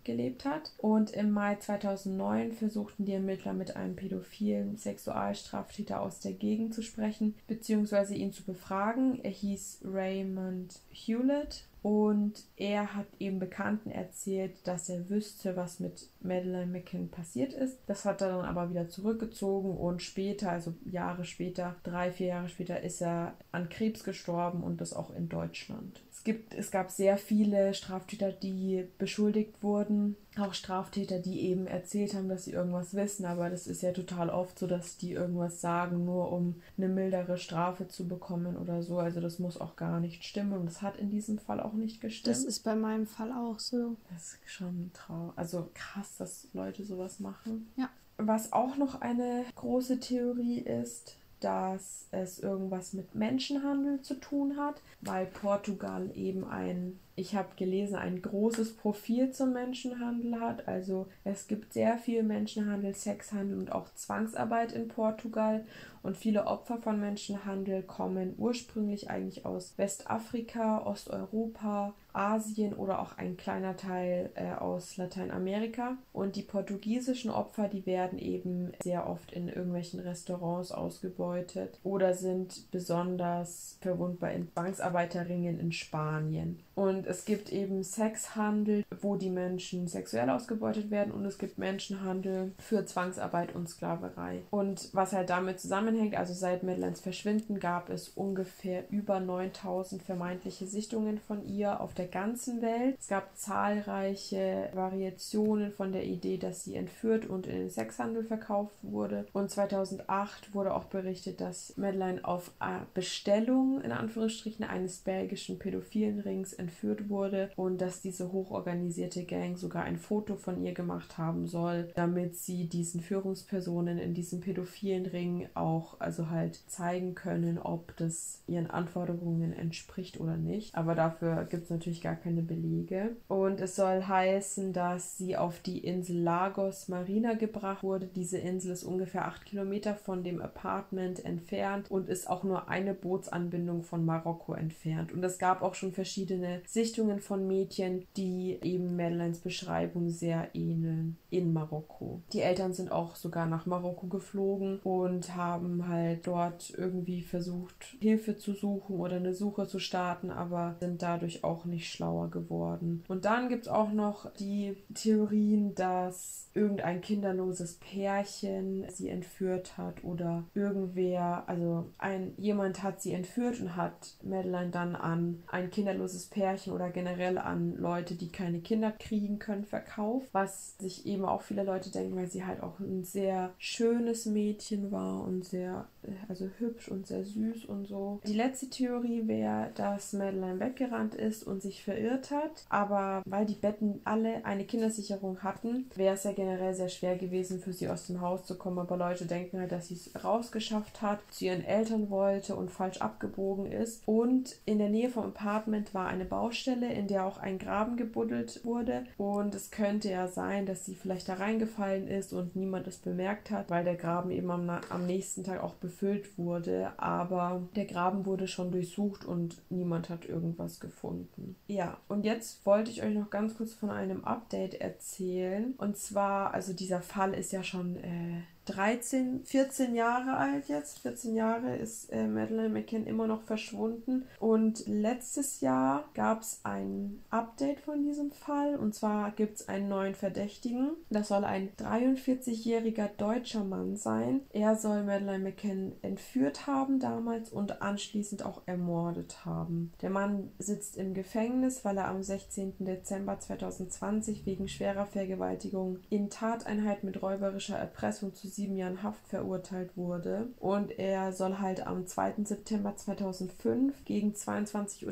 [0.04, 0.72] gelebt hat.
[0.78, 6.82] Und im Mai 2009 versuchten die Ermittler mit einem pädophilen Sexualstraftäter aus der Gegend zu
[6.82, 9.20] sprechen, beziehungsweise ihn zu befragen.
[9.24, 16.10] Er hieß Raymond Hewlett und er hat eben Bekannten erzählt, dass er wüsste, was mit
[16.22, 17.80] Madeleine McCann passiert ist.
[17.88, 22.50] Das hat er dann aber wieder zurückgezogen und später, also Jahre später, drei, vier Jahre
[22.50, 26.04] später, ist er an Krebs gestorben und das auch in Deutschland.
[26.22, 30.16] Es, gibt, es gab sehr viele Straftäter, die beschuldigt wurden.
[30.38, 34.30] Auch Straftäter, die eben erzählt haben, dass sie irgendwas wissen, aber das ist ja total
[34.30, 39.00] oft so, dass die irgendwas sagen, nur um eine mildere Strafe zu bekommen oder so.
[39.00, 42.02] Also das muss auch gar nicht stimmen und das hat in diesem Fall auch nicht
[42.02, 42.28] gestimmt.
[42.28, 43.96] Das ist bei meinem Fall auch so.
[44.12, 45.34] Das ist schon traurig.
[45.38, 47.68] Also krass, dass Leute sowas machen.
[47.78, 47.90] Ja.
[48.18, 54.82] Was auch noch eine große Theorie ist, dass es irgendwas mit Menschenhandel zu tun hat,
[55.02, 60.68] weil Portugal eben ein ich habe gelesen, ein großes Profil zum Menschenhandel hat.
[60.68, 65.66] Also es gibt sehr viel Menschenhandel, Sexhandel und auch Zwangsarbeit in Portugal.
[66.04, 73.38] Und viele Opfer von Menschenhandel kommen ursprünglich eigentlich aus Westafrika, Osteuropa, Asien oder auch ein
[73.38, 75.98] kleiner Teil äh, aus Lateinamerika.
[76.14, 82.70] Und die portugiesischen Opfer, die werden eben sehr oft in irgendwelchen Restaurants ausgebeutet oder sind
[82.72, 86.60] besonders verwundbar in Zwangsarbeiterringen in Spanien.
[86.76, 92.54] Und es gibt eben Sexhandel, wo die Menschen sexuell ausgebeutet werden und es gibt Menschenhandel
[92.60, 94.44] für Zwangsarbeit und Sklaverei.
[94.50, 100.66] Und was halt damit zusammenhängt, also seit Madeleines Verschwinden gab es ungefähr über 9000 vermeintliche
[100.66, 102.96] Sichtungen von ihr auf der ganzen Welt.
[103.00, 108.76] Es gab zahlreiche Variationen von der Idee, dass sie entführt und in den Sexhandel verkauft
[108.82, 109.26] wurde.
[109.34, 112.52] Und 2008 wurde auch berichtet, dass Madeleine auf
[112.94, 119.84] Bestellung in Anführungsstrichen eines belgischen pädophilen Rings entführt wurde und dass diese hochorganisierte Gang sogar
[119.84, 125.50] ein Foto von ihr gemacht haben soll, damit sie diesen Führungspersonen in diesem pädophilen Ring
[125.54, 130.76] auch also halt zeigen können, ob das ihren Anforderungen entspricht oder nicht.
[130.76, 133.16] Aber dafür gibt es natürlich gar keine Belege.
[133.28, 138.08] Und es soll heißen, dass sie auf die Insel Lagos Marina gebracht wurde.
[138.08, 142.94] Diese Insel ist ungefähr acht Kilometer von dem Apartment entfernt und ist auch nur eine
[142.94, 145.12] Bootsanbindung von Marokko entfernt.
[145.12, 151.18] Und es gab auch schon verschiedene Sichtungen von Mädchen, die eben Madeleines Beschreibung sehr ähneln
[151.30, 152.22] in Marokko.
[152.34, 158.38] Die Eltern sind auch sogar nach Marokko geflogen und haben halt dort irgendwie versucht, Hilfe
[158.38, 163.04] zu suchen oder eine Suche zu starten, aber sind dadurch auch nicht schlauer geworden.
[163.08, 170.04] Und dann gibt es auch noch die Theorien, dass irgendein kinderloses Pärchen sie entführt hat
[170.04, 176.26] oder irgendwer, also ein jemand hat sie entführt und hat Madeleine dann an ein kinderloses
[176.26, 180.28] Pärchen Pärchen oder generell an Leute, die keine Kinder kriegen können, verkauft.
[180.32, 184.92] Was sich eben auch viele Leute denken, weil sie halt auch ein sehr schönes Mädchen
[184.92, 185.88] war und sehr,
[186.28, 188.20] also hübsch und sehr süß und so.
[188.26, 192.66] Die letzte Theorie wäre, dass Madeline weggerannt ist und sich verirrt hat.
[192.70, 197.60] Aber weil die Betten alle eine Kindersicherung hatten, wäre es ja generell sehr schwer gewesen,
[197.60, 198.80] für sie aus dem Haus zu kommen.
[198.80, 203.00] Aber Leute denken halt, dass sie es rausgeschafft hat, zu ihren Eltern wollte und falsch
[203.00, 204.04] abgebogen ist.
[204.06, 208.62] Und in der Nähe vom Apartment war eine Baustelle, in der auch ein Graben gebuddelt
[208.64, 209.06] wurde.
[209.18, 213.52] Und es könnte ja sein, dass sie vielleicht da reingefallen ist und niemand es bemerkt
[213.52, 216.94] hat, weil der Graben eben am, am nächsten Tag auch befüllt wurde.
[216.98, 221.56] Aber der Graben wurde schon durchsucht und niemand hat irgendwas gefunden.
[221.68, 225.74] Ja, und jetzt wollte ich euch noch ganz kurz von einem Update erzählen.
[225.78, 231.00] Und zwar, also dieser Fall ist ja schon äh, 13, 14 Jahre alt jetzt.
[231.00, 234.26] 14 Jahre ist äh, Madeleine McCann immer noch verschwunden.
[234.40, 238.76] Und letztes Jahr gab es ein Update von diesem Fall.
[238.76, 240.92] Und zwar gibt es einen neuen Verdächtigen.
[241.10, 244.42] Das soll ein 43-jähriger deutscher Mann sein.
[244.52, 249.92] Er soll Madeleine McCann entführt haben damals und anschließend auch ermordet haben.
[250.02, 252.76] Der Mann sitzt im Gefängnis, weil er am 16.
[252.80, 259.98] Dezember 2020 wegen schwerer Vergewaltigung in Tateinheit mit räuberischer Erpressung zu sieben Jahren Haft verurteilt
[259.98, 260.50] wurde.
[260.60, 262.44] Und er soll halt am 2.
[262.44, 265.06] September 2005 gegen 22.30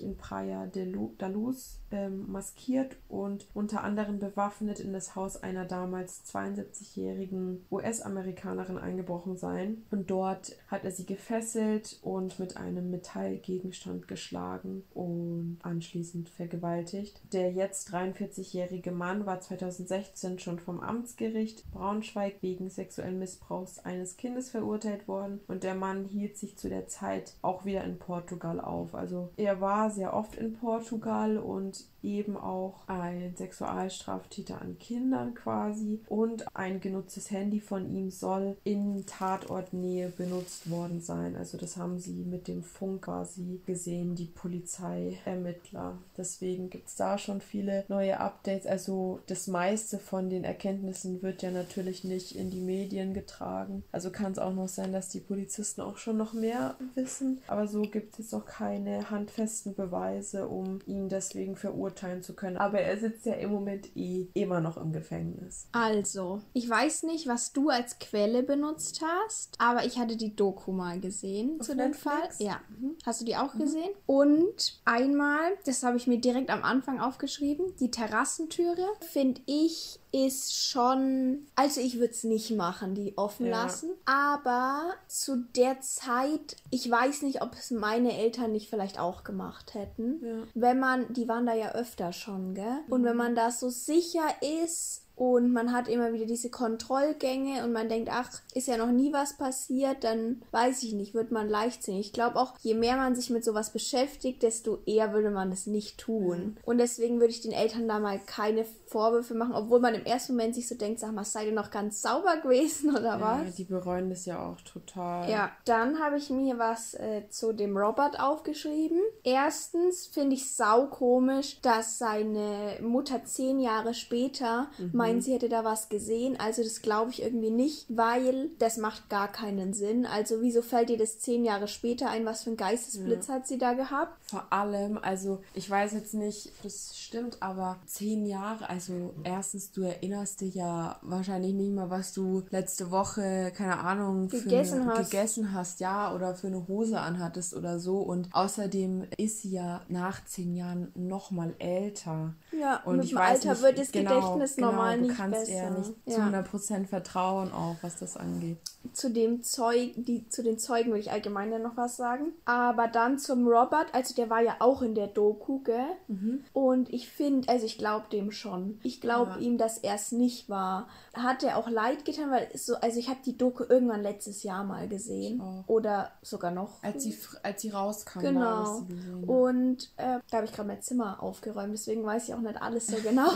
[0.00, 5.64] Uhr in Praia de Luz ähm, maskiert und unter anderem bewaffnet in das Haus einer
[5.64, 9.84] damals 72-jährigen US-Amerikanerin eingebrochen sein.
[9.90, 17.20] Und dort hat er sie gefesselt und mit einem Metallgegenstand geschlagen und anschließend vergewaltigt.
[17.32, 24.50] Der jetzt 43-jährige Mann war 2016 schon vom Amtsgericht Braunschweig wegen sexuellen Missbrauchs eines Kindes
[24.50, 28.94] verurteilt worden und der Mann hielt sich zu der Zeit auch wieder in Portugal auf.
[28.94, 36.00] Also er war sehr oft in Portugal und eben auch ein Sexualstraftäter an Kindern quasi
[36.08, 41.34] und ein genutztes Handy von ihm soll in Tatortnähe benutzt worden sein.
[41.34, 45.98] Also das haben sie mit dem Funk quasi gesehen, die Polizeiermittler.
[46.16, 48.66] Deswegen gibt es da schon viele neue Updates.
[48.66, 53.82] Also das meiste von den Erkenntnissen wird ja natürlich nicht in die Medien getragen.
[53.92, 57.40] Also kann es auch noch sein, dass die Polizisten auch schon noch mehr wissen.
[57.46, 62.58] Aber so gibt es auch keine handfesten Beweise, um ihn deswegen verurteilen zu können.
[62.58, 65.66] Aber er sitzt ja im Moment eh immer noch im Gefängnis.
[65.72, 70.72] Also, ich weiß nicht, was du als Quelle benutzt hast, aber ich hatte die Doku
[70.72, 72.28] mal gesehen Auf zu dem Fall.
[72.38, 72.60] Ja.
[72.68, 72.96] Mhm.
[73.06, 73.60] Hast du die auch mhm.
[73.60, 73.90] gesehen?
[74.04, 80.56] Und einmal, das habe ich mir direkt am Anfang aufgeschrieben, die Terrassentüre finde ich ist
[80.56, 83.64] schon, also ich würde es nicht machen, die offen ja.
[83.64, 83.90] lassen.
[84.04, 89.74] Aber zu der Zeit, ich weiß nicht, ob es meine Eltern nicht vielleicht auch gemacht
[89.74, 90.24] hätten.
[90.24, 90.36] Ja.
[90.54, 92.78] Wenn man, die waren da ja öfter schon, gell?
[92.88, 93.18] Und wenn mhm.
[93.18, 94.28] man da so sicher
[94.62, 98.90] ist, und man hat immer wieder diese Kontrollgänge und man denkt, ach, ist ja noch
[98.90, 102.06] nie was passiert, dann weiß ich nicht, wird man leichtsinnig.
[102.06, 105.66] Ich glaube auch, je mehr man sich mit sowas beschäftigt, desto eher würde man es
[105.66, 106.56] nicht tun.
[106.64, 110.34] Und deswegen würde ich den Eltern da mal keine Vorwürfe machen, obwohl man im ersten
[110.34, 113.44] Moment sich so denkt, sag mal, seid ihr noch ganz sauber gewesen oder was?
[113.44, 115.30] Ja, die bereuen das ja auch total.
[115.30, 118.98] Ja, dann habe ich mir was äh, zu dem Robert aufgeschrieben.
[119.22, 125.03] Erstens finde ich sau komisch, dass seine Mutter zehn Jahre später mhm.
[125.06, 126.38] Meint, sie hätte da was gesehen.
[126.38, 130.06] Also das glaube ich irgendwie nicht, weil das macht gar keinen Sinn.
[130.06, 132.24] Also wieso fällt dir das zehn Jahre später ein?
[132.24, 133.34] Was für ein Geistesblitz ja.
[133.34, 134.18] hat sie da gehabt?
[134.28, 139.82] Vor allem, also ich weiß jetzt nicht, das stimmt, aber zehn Jahre, also erstens, du
[139.82, 145.10] erinnerst dich ja wahrscheinlich nicht mehr, was du letzte Woche, keine Ahnung, gegessen, eine, hast.
[145.10, 147.98] gegessen hast, ja, oder für eine Hose anhattest oder so.
[147.98, 152.34] Und außerdem ist sie ja nach zehn Jahren noch mal älter.
[152.58, 155.12] Ja, und mit ich dem Alter nicht, wird das genau, Gedächtnis genau, normal besser.
[155.12, 156.14] Du kannst ihr nicht ja.
[156.14, 158.58] zu 100% vertrauen auch, was das angeht.
[158.92, 162.32] Zu dem Zeug, die, zu den Zeugen will ich allgemein ja noch was sagen.
[162.44, 165.86] Aber dann zum Robert, also der war ja auch in der Doku, gell?
[166.08, 166.44] Mhm.
[166.52, 168.78] Und ich finde, also ich glaube dem schon.
[168.82, 169.38] Ich glaube ja.
[169.38, 170.88] ihm, dass er es nicht war.
[171.14, 174.64] Hat er auch leid getan, weil so, also ich habe die Doku irgendwann letztes Jahr
[174.64, 175.42] mal gesehen.
[175.66, 176.82] Oder sogar noch.
[176.82, 178.20] Als sie, als sie rauskam.
[178.20, 178.82] Genau.
[179.26, 182.86] Und äh, da habe ich gerade mein Zimmer aufgeräumt, deswegen weiß ich auch nicht alles
[182.86, 183.30] so genau.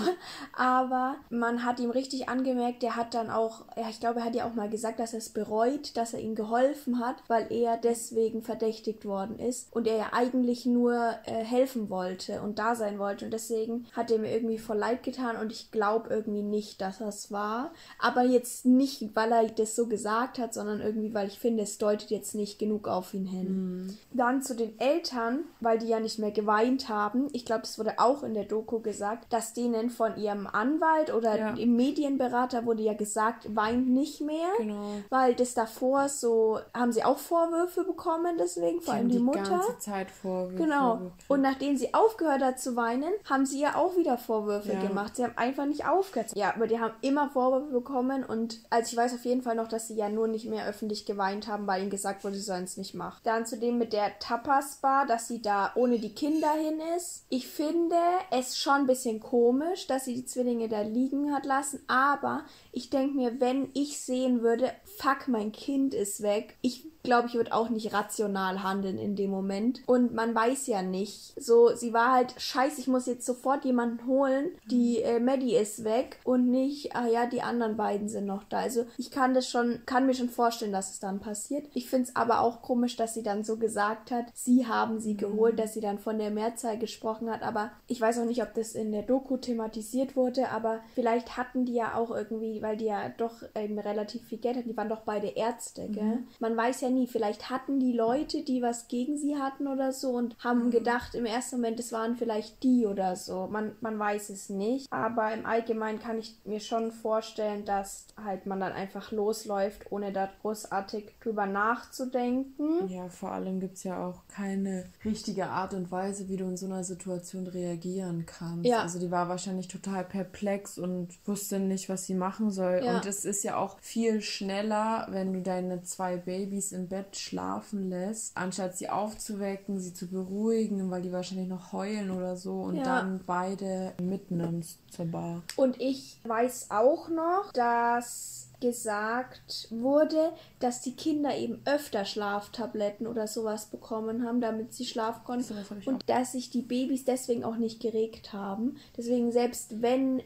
[0.56, 4.34] Aber man hat ihm richtig angemerkt, der hat dann auch, ja, ich glaube, er hat
[4.34, 7.76] ja auch mal gesagt, dass er es bereut, dass er ihm geholfen hat, weil er
[7.76, 12.98] deswegen verdächtigt worden ist und er ja eigentlich nur äh, helfen wollte und da sein
[12.98, 13.24] wollte.
[13.24, 16.98] Und deswegen hat er mir irgendwie voll leid getan und ich glaube irgendwie nicht, dass
[16.98, 17.72] das war.
[17.98, 21.78] Aber jetzt nicht, weil er das so gesagt hat, sondern irgendwie, weil ich finde, es
[21.78, 23.48] deutet jetzt nicht genug auf ihn hin.
[23.48, 23.98] Mhm.
[24.12, 27.28] Dann zu den Eltern, weil die ja nicht mehr geweint haben.
[27.32, 31.37] Ich glaube, das wurde auch in der Doku gesagt, dass denen von ihrem Anwalt oder
[31.38, 31.54] ja.
[31.54, 34.48] im Medienberater wurde ja gesagt, weint nicht mehr.
[34.58, 34.92] Genau.
[35.10, 39.42] Weil das davor so, haben sie auch Vorwürfe bekommen, deswegen, vor allem die, die Mutter.
[39.42, 40.62] Die ganze Zeit Vorwürfe.
[40.62, 40.96] Genau.
[40.96, 41.24] Gekriegt.
[41.28, 44.80] Und nachdem sie aufgehört hat zu weinen, haben sie ja auch wieder Vorwürfe ja.
[44.80, 45.16] gemacht.
[45.16, 46.32] Sie haben einfach nicht aufgehört.
[46.34, 49.68] Ja, aber die haben immer Vorwürfe bekommen und also ich weiß auf jeden Fall noch,
[49.68, 52.64] dass sie ja nur nicht mehr öffentlich geweint haben, weil ihnen gesagt wurde, sie sollen
[52.64, 53.20] es nicht machen.
[53.24, 57.24] Dann zudem mit der Tapas-Bar, dass sie da ohne die Kinder hin ist.
[57.28, 57.96] Ich finde
[58.30, 62.90] es schon ein bisschen komisch, dass sie die Zwillinge da liegen hat lassen, aber ich
[62.90, 67.54] denke mir, wenn ich sehen würde, fuck, mein Kind ist weg, ich glaube, ich würde
[67.54, 69.80] auch nicht rational handeln in dem Moment.
[69.86, 71.32] Und man weiß ja nicht.
[71.40, 74.50] So, sie war halt, scheiße, ich muss jetzt sofort jemanden holen.
[74.70, 78.58] Die äh, Maddie ist weg und nicht, ah ja, die anderen beiden sind noch da.
[78.58, 81.66] Also ich kann das schon, kann mir schon vorstellen, dass es dann passiert.
[81.72, 85.16] Ich finde es aber auch komisch, dass sie dann so gesagt hat, sie haben sie
[85.16, 85.56] geholt, mhm.
[85.56, 87.42] dass sie dann von der Mehrzahl gesprochen hat.
[87.42, 91.64] Aber ich weiß auch nicht, ob das in der Doku thematisiert wurde, aber vielleicht hatten
[91.64, 94.90] die ja auch irgendwie, weil die ja doch eben relativ viel Geld hatten, die waren
[94.90, 96.04] doch beide Ärzte, gell?
[96.04, 96.28] Mhm.
[96.38, 100.10] Man weiß ja nie, vielleicht hatten die Leute, die was gegen sie hatten oder so
[100.10, 100.70] und haben mhm.
[100.70, 103.48] gedacht im ersten Moment, es waren vielleicht die oder so.
[103.50, 104.92] Man, man weiß es nicht.
[104.92, 110.12] Aber im Allgemeinen kann ich mir schon vorstellen, dass halt man dann einfach losläuft, ohne
[110.12, 112.88] da großartig drüber nachzudenken.
[112.88, 116.56] Ja, vor allem gibt es ja auch keine richtige Art und Weise, wie du in
[116.56, 118.66] so einer Situation reagieren kannst.
[118.66, 118.82] Ja.
[118.82, 122.82] Also die war wahrscheinlich total perplex und wusste nicht, was sie machen soll.
[122.84, 122.96] Ja.
[122.96, 127.88] Und es ist ja auch viel schneller, wenn du deine zwei Babys im Bett schlafen
[127.88, 132.76] lässt, anstatt sie aufzuwecken, sie zu beruhigen, weil die wahrscheinlich noch heulen oder so und
[132.76, 132.84] ja.
[132.84, 135.42] dann beide mitnimmst zur Bar.
[135.56, 143.26] Und ich weiß auch noch, dass gesagt wurde, dass die Kinder eben öfter Schlaftabletten oder
[143.26, 145.44] sowas bekommen haben, damit sie schlafen konnten.
[145.44, 146.06] So, das und auch.
[146.06, 148.76] dass sich die Babys deswegen auch nicht geregt haben.
[148.96, 150.22] Deswegen, selbst wenn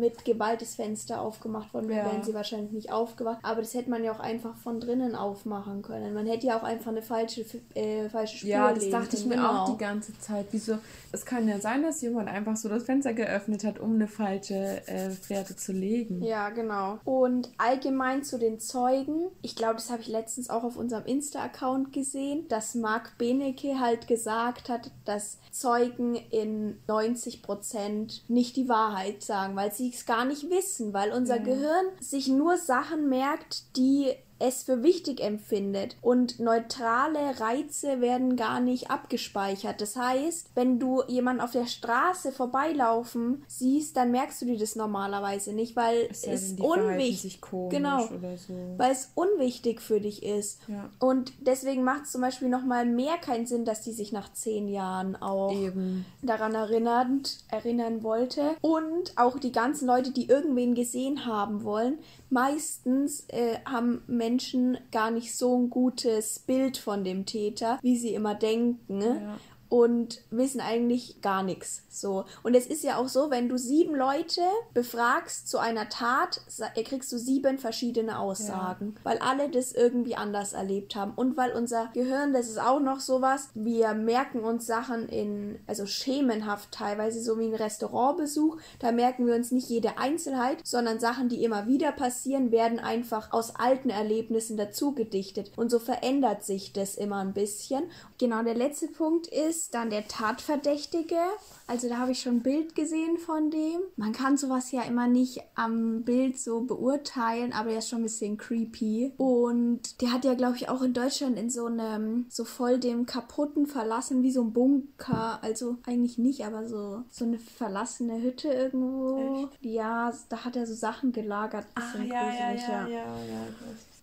[0.00, 2.12] mit Gewalt das Fenster aufgemacht worden wäre, ja.
[2.12, 3.38] wären sie wahrscheinlich nicht aufgewacht.
[3.42, 6.14] Aber das hätte man ja auch einfach von drinnen aufmachen können.
[6.14, 7.44] Man hätte ja auch einfach eine falsche,
[7.74, 9.64] äh, falsche Spur Ja, das dachte ich mir genau.
[9.64, 10.46] auch die ganze Zeit.
[10.50, 10.78] Wieso?
[11.12, 14.86] Es kann ja sein, dass jemand einfach so das Fenster geöffnet hat, um eine falsche
[14.86, 16.22] äh, Fährte zu legen.
[16.22, 16.98] Ja, genau.
[17.04, 19.28] Und all allgemein zu den Zeugen.
[19.42, 24.08] Ich glaube, das habe ich letztens auch auf unserem Insta-Account gesehen, dass Marc Benecke halt
[24.08, 30.24] gesagt hat, dass Zeugen in 90 Prozent nicht die Wahrheit sagen, weil sie es gar
[30.24, 31.42] nicht wissen, weil unser ja.
[31.42, 38.60] Gehirn sich nur Sachen merkt, die es für wichtig empfindet und neutrale Reize werden gar
[38.60, 39.80] nicht abgespeichert.
[39.80, 44.76] Das heißt, wenn du jemanden auf der Straße vorbeilaufen siehst, dann merkst du dir das
[44.76, 48.52] normalerweise nicht, weil es, es unwichtig genau, so.
[48.76, 50.60] weil es unwichtig für dich ist.
[50.68, 50.90] Ja.
[50.98, 54.32] Und deswegen macht es zum Beispiel noch mal mehr keinen Sinn, dass die sich nach
[54.32, 56.04] zehn Jahren auch Eben.
[56.22, 61.98] daran erinnernd, erinnern wollte und auch die ganzen Leute, die irgendwen gesehen haben wollen,
[62.30, 68.14] meistens äh, haben Menschen gar nicht so ein gutes Bild von dem Täter, wie sie
[68.14, 69.00] immer denken.
[69.00, 71.82] Ja und wissen eigentlich gar nichts.
[71.88, 72.24] So.
[72.42, 74.42] Und es ist ja auch so, wenn du sieben Leute
[74.74, 76.40] befragst zu einer Tat,
[76.84, 79.00] kriegst du sieben verschiedene Aussagen, ja.
[79.04, 81.12] weil alle das irgendwie anders erlebt haben.
[81.16, 85.86] Und weil unser Gehirn, das ist auch noch sowas, wir merken uns Sachen in, also
[85.86, 91.28] schemenhaft teilweise, so wie ein Restaurantbesuch, da merken wir uns nicht jede Einzelheit, sondern Sachen,
[91.28, 95.52] die immer wieder passieren, werden einfach aus alten Erlebnissen dazu gedichtet.
[95.56, 97.84] Und so verändert sich das immer ein bisschen.
[98.18, 101.18] Genau, der letzte Punkt ist dann der Tatverdächtige.
[101.66, 103.80] Also da habe ich schon ein Bild gesehen von dem.
[103.96, 108.04] Man kann sowas ja immer nicht am Bild so beurteilen, aber er ist schon ein
[108.04, 109.12] bisschen creepy.
[109.16, 113.06] Und der hat ja, glaube ich, auch in Deutschland in so einem, so voll dem
[113.06, 115.40] kaputten verlassen, wie so ein Bunker.
[115.42, 119.42] Also eigentlich nicht, aber so, so eine verlassene Hütte irgendwo.
[119.42, 119.58] Echt?
[119.60, 121.66] Ja, da hat er so Sachen gelagert.
[121.74, 123.46] Ach, ja, ja, ja, ja, ja, ja.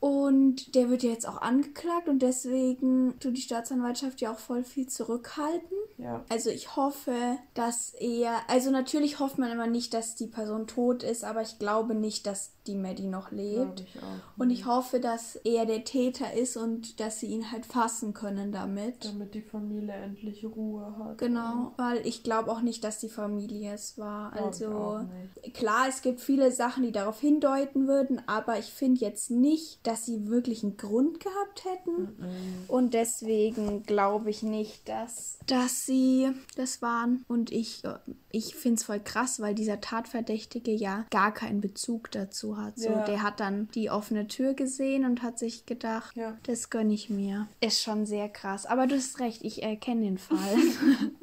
[0.03, 4.65] Und der wird ja jetzt auch angeklagt und deswegen tut die Staatsanwaltschaft ja auch voll
[4.65, 5.77] viel zurückhalten.
[5.97, 6.25] Ja.
[6.27, 11.03] Also ich hoffe, dass er, also natürlich hofft man immer nicht, dass die Person tot
[11.03, 13.81] ist, aber ich glaube nicht, dass die Maddie noch lebt.
[13.81, 13.97] Ich
[14.37, 18.51] und ich hoffe, dass er der Täter ist und dass sie ihn halt fassen können
[18.51, 19.05] damit.
[19.05, 21.17] Damit die Familie endlich Ruhe hat.
[21.17, 24.33] Genau, weil ich glaube auch nicht, dass die Familie es war.
[24.33, 25.05] Also
[25.53, 29.92] klar, es gibt viele Sachen, die darauf hindeuten würden, aber ich finde jetzt nicht, dass
[29.95, 32.01] sie wirklich einen Grund gehabt hätten.
[32.17, 32.63] Mhm.
[32.67, 37.23] Und deswegen glaube ich nicht, dass, dass sie das waren.
[37.27, 37.83] Und ich,
[38.31, 42.77] ich finde es voll krass, weil dieser Tatverdächtige ja gar keinen Bezug dazu hat.
[42.77, 43.05] So, ja.
[43.05, 46.37] der hat dann die offene Tür gesehen und hat sich gedacht, ja.
[46.43, 47.47] das gönne ich mir.
[47.61, 48.65] Ist schon sehr krass.
[48.65, 50.37] Aber du hast recht, ich erkenne den Fall.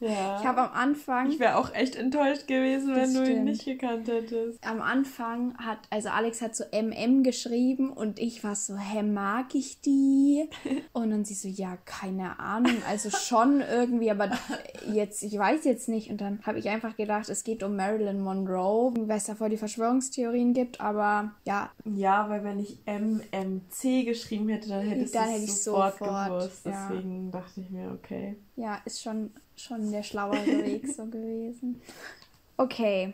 [0.00, 0.40] Ja.
[0.40, 1.30] Ich habe am Anfang.
[1.30, 4.66] Ich wäre auch echt enttäuscht gewesen, wenn du ihn nicht gekannt hättest.
[4.66, 9.54] Am Anfang hat, also Alex hat so MM geschrieben und ich war so, hä, mag
[9.54, 10.48] ich die?
[10.92, 14.30] Und dann sie so, ja, keine Ahnung, also schon irgendwie, aber
[14.90, 16.10] jetzt, ich weiß jetzt nicht.
[16.10, 19.56] Und dann habe ich einfach gedacht, es geht um Marilyn Monroe, weil es davor die
[19.56, 21.70] Verschwörungstheorien gibt, aber ja.
[21.84, 25.14] Ja, weil wenn ich MMC geschrieben hätte, dann hätte ich
[25.50, 26.66] es sofort, sofort gewusst.
[26.66, 26.88] Ja.
[26.90, 28.36] Deswegen dachte ich mir, okay.
[28.56, 29.30] Ja, ist schon
[29.60, 31.80] schon der schlauere Weg so gewesen.
[32.56, 33.12] Okay.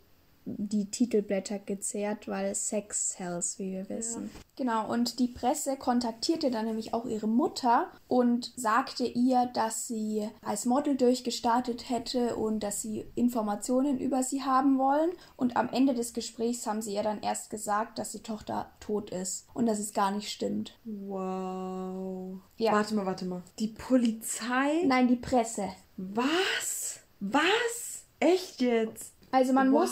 [0.45, 4.29] die Titelblätter gezerrt, weil Sex sells, wie wir wissen.
[4.33, 4.41] Ja.
[4.55, 10.29] Genau, und die Presse kontaktierte dann nämlich auch ihre Mutter und sagte ihr, dass sie
[10.41, 15.11] als Model durchgestartet hätte und dass sie Informationen über sie haben wollen.
[15.37, 19.09] Und am Ende des Gesprächs haben sie ihr dann erst gesagt, dass die Tochter tot
[19.09, 20.77] ist und dass es gar nicht stimmt.
[20.83, 22.39] Wow.
[22.57, 22.73] Ja.
[22.73, 23.41] Warte mal, warte mal.
[23.59, 24.83] Die Polizei?
[24.85, 25.69] Nein, die Presse.
[25.97, 26.82] Was?
[27.31, 28.03] Was?
[28.19, 29.13] Echt jetzt?
[29.31, 29.81] Also man wow.
[29.81, 29.91] muss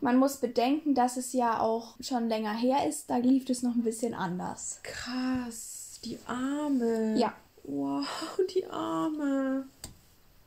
[0.00, 3.10] man muss bedenken, dass es ja auch schon länger her ist.
[3.10, 4.80] Da lief es noch ein bisschen anders.
[4.82, 7.18] Krass, die Arme.
[7.18, 7.32] Ja.
[7.64, 8.06] Wow,
[8.54, 9.66] die Arme.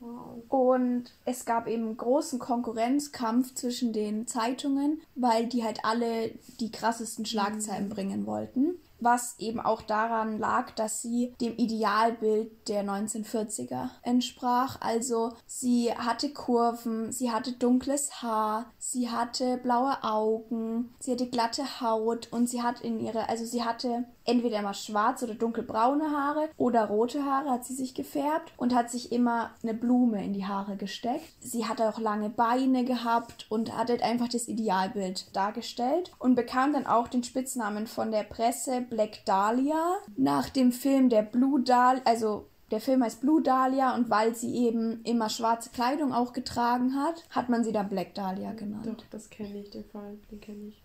[0.00, 0.42] Wow.
[0.48, 6.30] Und es gab eben großen Konkurrenzkampf zwischen den Zeitungen, weil die halt alle
[6.60, 7.92] die krassesten Schlagzeilen mhm.
[7.92, 14.78] bringen wollten was eben auch daran lag, dass sie dem Idealbild der 1940er entsprach.
[14.80, 21.80] Also sie hatte Kurven, sie hatte dunkles Haar, sie hatte blaue Augen, sie hatte glatte
[21.80, 26.48] Haut und sie hat in ihre, also sie hatte entweder immer schwarz oder dunkelbraune Haare
[26.56, 30.46] oder rote Haare hat sie sich gefärbt und hat sich immer eine Blume in die
[30.46, 31.28] Haare gesteckt.
[31.40, 36.72] Sie hatte auch lange Beine gehabt und hat halt einfach das Idealbild dargestellt und bekam
[36.72, 42.02] dann auch den Spitznamen von der Presse Black Dahlia nach dem Film der Blue Dahlia,
[42.04, 46.94] also der Film heißt Blue Dahlia und weil sie eben immer schwarze Kleidung auch getragen
[46.94, 48.86] hat, hat man sie dann Black Dahlia genannt.
[48.86, 50.82] Doch, das kenne ich, den Fall, den kenne ich.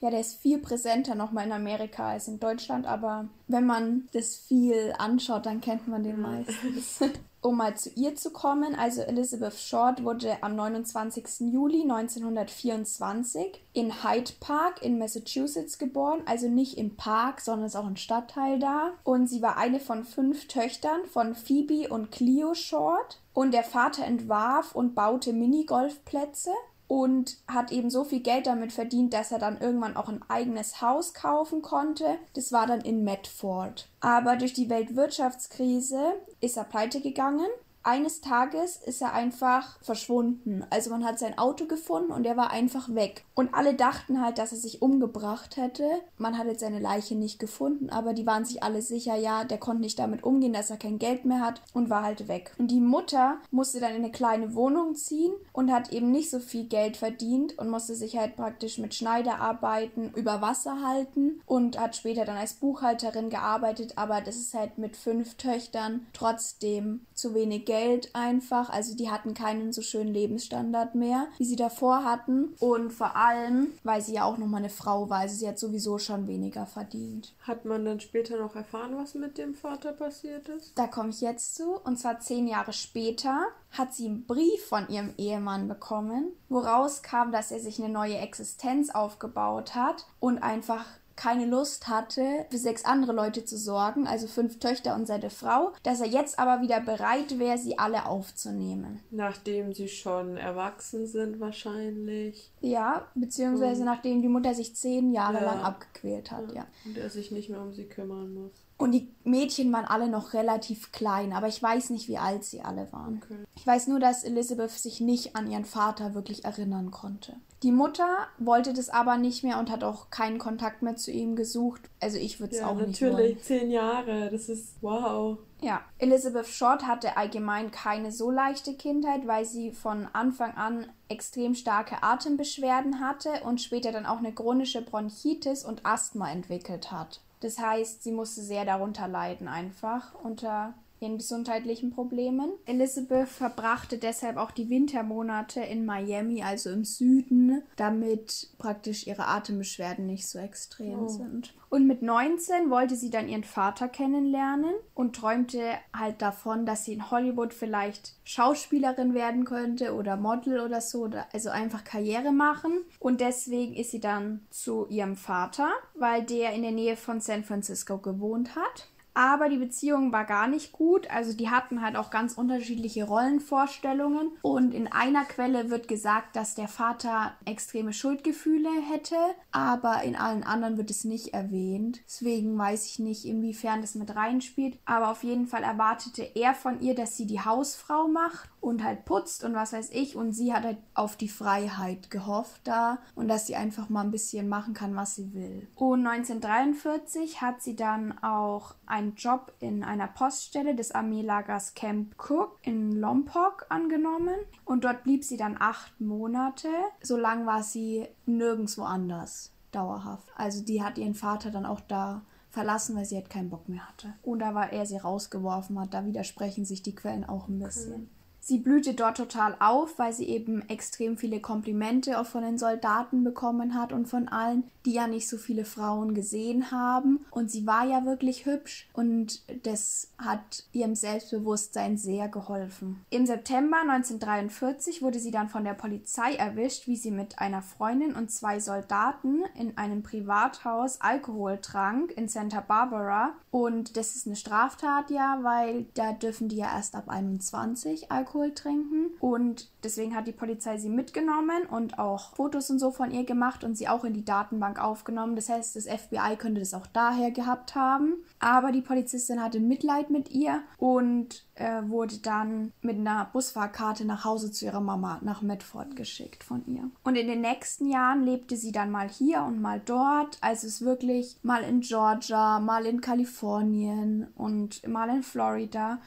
[0.00, 4.36] Ja, der ist viel präsenter nochmal in Amerika als in Deutschland, aber wenn man das
[4.36, 7.00] viel anschaut, dann kennt man den meistens.
[7.46, 11.52] um mal zu ihr zu kommen, also Elizabeth Short wurde am 29.
[11.52, 17.86] Juli 1924 in Hyde Park in Massachusetts geboren, also nicht im Park, sondern ist auch
[17.86, 18.92] ein Stadtteil da.
[19.04, 23.20] Und sie war eine von fünf Töchtern von Phoebe und Cleo Short.
[23.32, 26.50] Und der Vater entwarf und baute Minigolfplätze
[26.88, 30.80] und hat eben so viel Geld damit verdient, dass er dann irgendwann auch ein eigenes
[30.80, 32.18] Haus kaufen konnte.
[32.34, 33.88] Das war dann in Medford.
[34.00, 37.48] Aber durch die Weltwirtschaftskrise ist er pleite gegangen
[37.86, 40.66] eines Tages ist er einfach verschwunden.
[40.70, 43.24] Also man hat sein Auto gefunden und er war einfach weg.
[43.34, 45.88] Und alle dachten halt, dass er sich umgebracht hätte.
[46.18, 49.58] Man hat jetzt seine Leiche nicht gefunden, aber die waren sich alle sicher, ja, der
[49.58, 52.52] konnte nicht damit umgehen, dass er kein Geld mehr hat und war halt weg.
[52.58, 56.40] Und die Mutter musste dann in eine kleine Wohnung ziehen und hat eben nicht so
[56.40, 61.94] viel Geld verdient und musste sich halt praktisch mit Schneiderarbeiten über Wasser halten und hat
[61.94, 67.64] später dann als Buchhalterin gearbeitet, aber das ist halt mit fünf Töchtern trotzdem zu wenig
[67.64, 68.70] Geld Geld einfach.
[68.70, 72.54] Also die hatten keinen so schönen Lebensstandard mehr, wie sie davor hatten.
[72.58, 75.18] Und vor allem, weil sie ja auch nochmal eine Frau war.
[75.18, 77.34] Also sie hat sowieso schon weniger verdient.
[77.42, 80.72] Hat man dann später noch erfahren, was mit dem Vater passiert ist?
[80.74, 81.78] Da komme ich jetzt zu.
[81.84, 87.30] Und zwar zehn Jahre später hat sie einen Brief von ihrem Ehemann bekommen, woraus kam,
[87.30, 90.86] dass er sich eine neue Existenz aufgebaut hat und einfach
[91.16, 95.72] keine Lust hatte, für sechs andere Leute zu sorgen, also fünf Töchter und seine Frau,
[95.82, 99.00] dass er jetzt aber wieder bereit wäre, sie alle aufzunehmen.
[99.10, 102.52] Nachdem sie schon erwachsen sind wahrscheinlich.
[102.60, 105.44] Ja, beziehungsweise und nachdem die Mutter sich zehn Jahre ja.
[105.44, 106.62] lang abgequält hat, ja.
[106.62, 106.66] ja.
[106.84, 108.52] Und er sich nicht mehr um sie kümmern muss.
[108.78, 112.60] Und die Mädchen waren alle noch relativ klein, aber ich weiß nicht, wie alt sie
[112.60, 113.22] alle waren.
[113.24, 113.38] Okay.
[113.56, 117.36] Ich weiß nur, dass Elizabeth sich nicht an ihren Vater wirklich erinnern konnte.
[117.62, 121.36] Die Mutter wollte das aber nicht mehr und hat auch keinen Kontakt mehr zu ihm
[121.36, 121.88] gesucht.
[122.00, 123.12] Also ich würde es ja, auch nicht wollen.
[123.12, 125.38] Natürlich, zehn Jahre, das ist wow.
[125.62, 131.54] Ja, Elizabeth Short hatte allgemein keine so leichte Kindheit, weil sie von Anfang an extrem
[131.54, 137.22] starke Atembeschwerden hatte und später dann auch eine chronische Bronchitis und Asthma entwickelt hat.
[137.40, 142.50] Das heißt, sie musste sehr darunter leiden einfach unter ihren gesundheitlichen Problemen.
[142.64, 150.06] Elizabeth verbrachte deshalb auch die Wintermonate in Miami, also im Süden, damit praktisch ihre Atembeschwerden
[150.06, 151.08] nicht so extrem oh.
[151.08, 151.54] sind.
[151.68, 155.60] Und mit 19 wollte sie dann ihren Vater kennenlernen und träumte
[155.92, 161.26] halt davon, dass sie in Hollywood vielleicht Schauspielerin werden könnte oder Model oder so, oder
[161.32, 162.84] also einfach Karriere machen.
[163.00, 167.44] Und deswegen ist sie dann zu ihrem Vater, weil der in der Nähe von San
[167.44, 171.10] Francisco gewohnt hat aber die Beziehung war gar nicht gut.
[171.10, 174.32] Also die hatten halt auch ganz unterschiedliche Rollenvorstellungen.
[174.42, 179.16] Und in einer Quelle wird gesagt, dass der Vater extreme Schuldgefühle hätte,
[179.52, 182.02] aber in allen anderen wird es nicht erwähnt.
[182.04, 184.78] Deswegen weiß ich nicht, inwiefern das mit reinspielt.
[184.84, 189.06] Aber auf jeden Fall erwartete er von ihr, dass sie die Hausfrau macht und halt
[189.06, 190.16] putzt und was weiß ich.
[190.16, 194.10] Und sie hat halt auf die Freiheit gehofft da und dass sie einfach mal ein
[194.10, 195.68] bisschen machen kann, was sie will.
[195.74, 202.14] Und 1943 hat sie dann auch ein einen Job in einer Poststelle des Armeelagers Camp
[202.18, 206.68] Cook in Lompoc angenommen und dort blieb sie dann acht Monate.
[207.02, 210.28] So lang war sie nirgendwo anders dauerhaft.
[210.36, 213.86] Also die hat ihren Vater dann auch da verlassen, weil sie halt keinen Bock mehr
[213.86, 214.14] hatte.
[214.22, 215.94] Und da war er sie rausgeworfen hat.
[215.94, 218.10] Da widersprechen sich die Quellen auch ein bisschen.
[218.48, 223.24] Sie blühte dort total auf, weil sie eben extrem viele Komplimente auch von den Soldaten
[223.24, 227.26] bekommen hat und von allen, die ja nicht so viele Frauen gesehen haben.
[227.32, 233.04] Und sie war ja wirklich hübsch und das hat ihrem Selbstbewusstsein sehr geholfen.
[233.10, 238.14] Im September 1943 wurde sie dann von der Polizei erwischt, wie sie mit einer Freundin
[238.14, 243.32] und zwei Soldaten in einem Privathaus Alkohol trank in Santa Barbara.
[243.50, 248.35] Und das ist eine Straftat ja, weil da dürfen die ja erst ab 21 Alkohol
[248.36, 249.10] Alkohol trinken.
[249.20, 253.64] Und deswegen hat die Polizei sie mitgenommen und auch Fotos und so von ihr gemacht
[253.64, 255.36] und sie auch in die Datenbank aufgenommen.
[255.36, 258.16] Das heißt, das FBI könnte das auch daher gehabt haben.
[258.38, 264.24] Aber die Polizistin hatte Mitleid mit ihr und äh, wurde dann mit einer Busfahrkarte nach
[264.24, 266.90] Hause zu ihrer Mama nach Medford geschickt von ihr.
[267.04, 270.36] Und in den nächsten Jahren lebte sie dann mal hier und mal dort.
[270.42, 275.98] Also es wirklich mal in Georgia, mal in Kalifornien und mal in Florida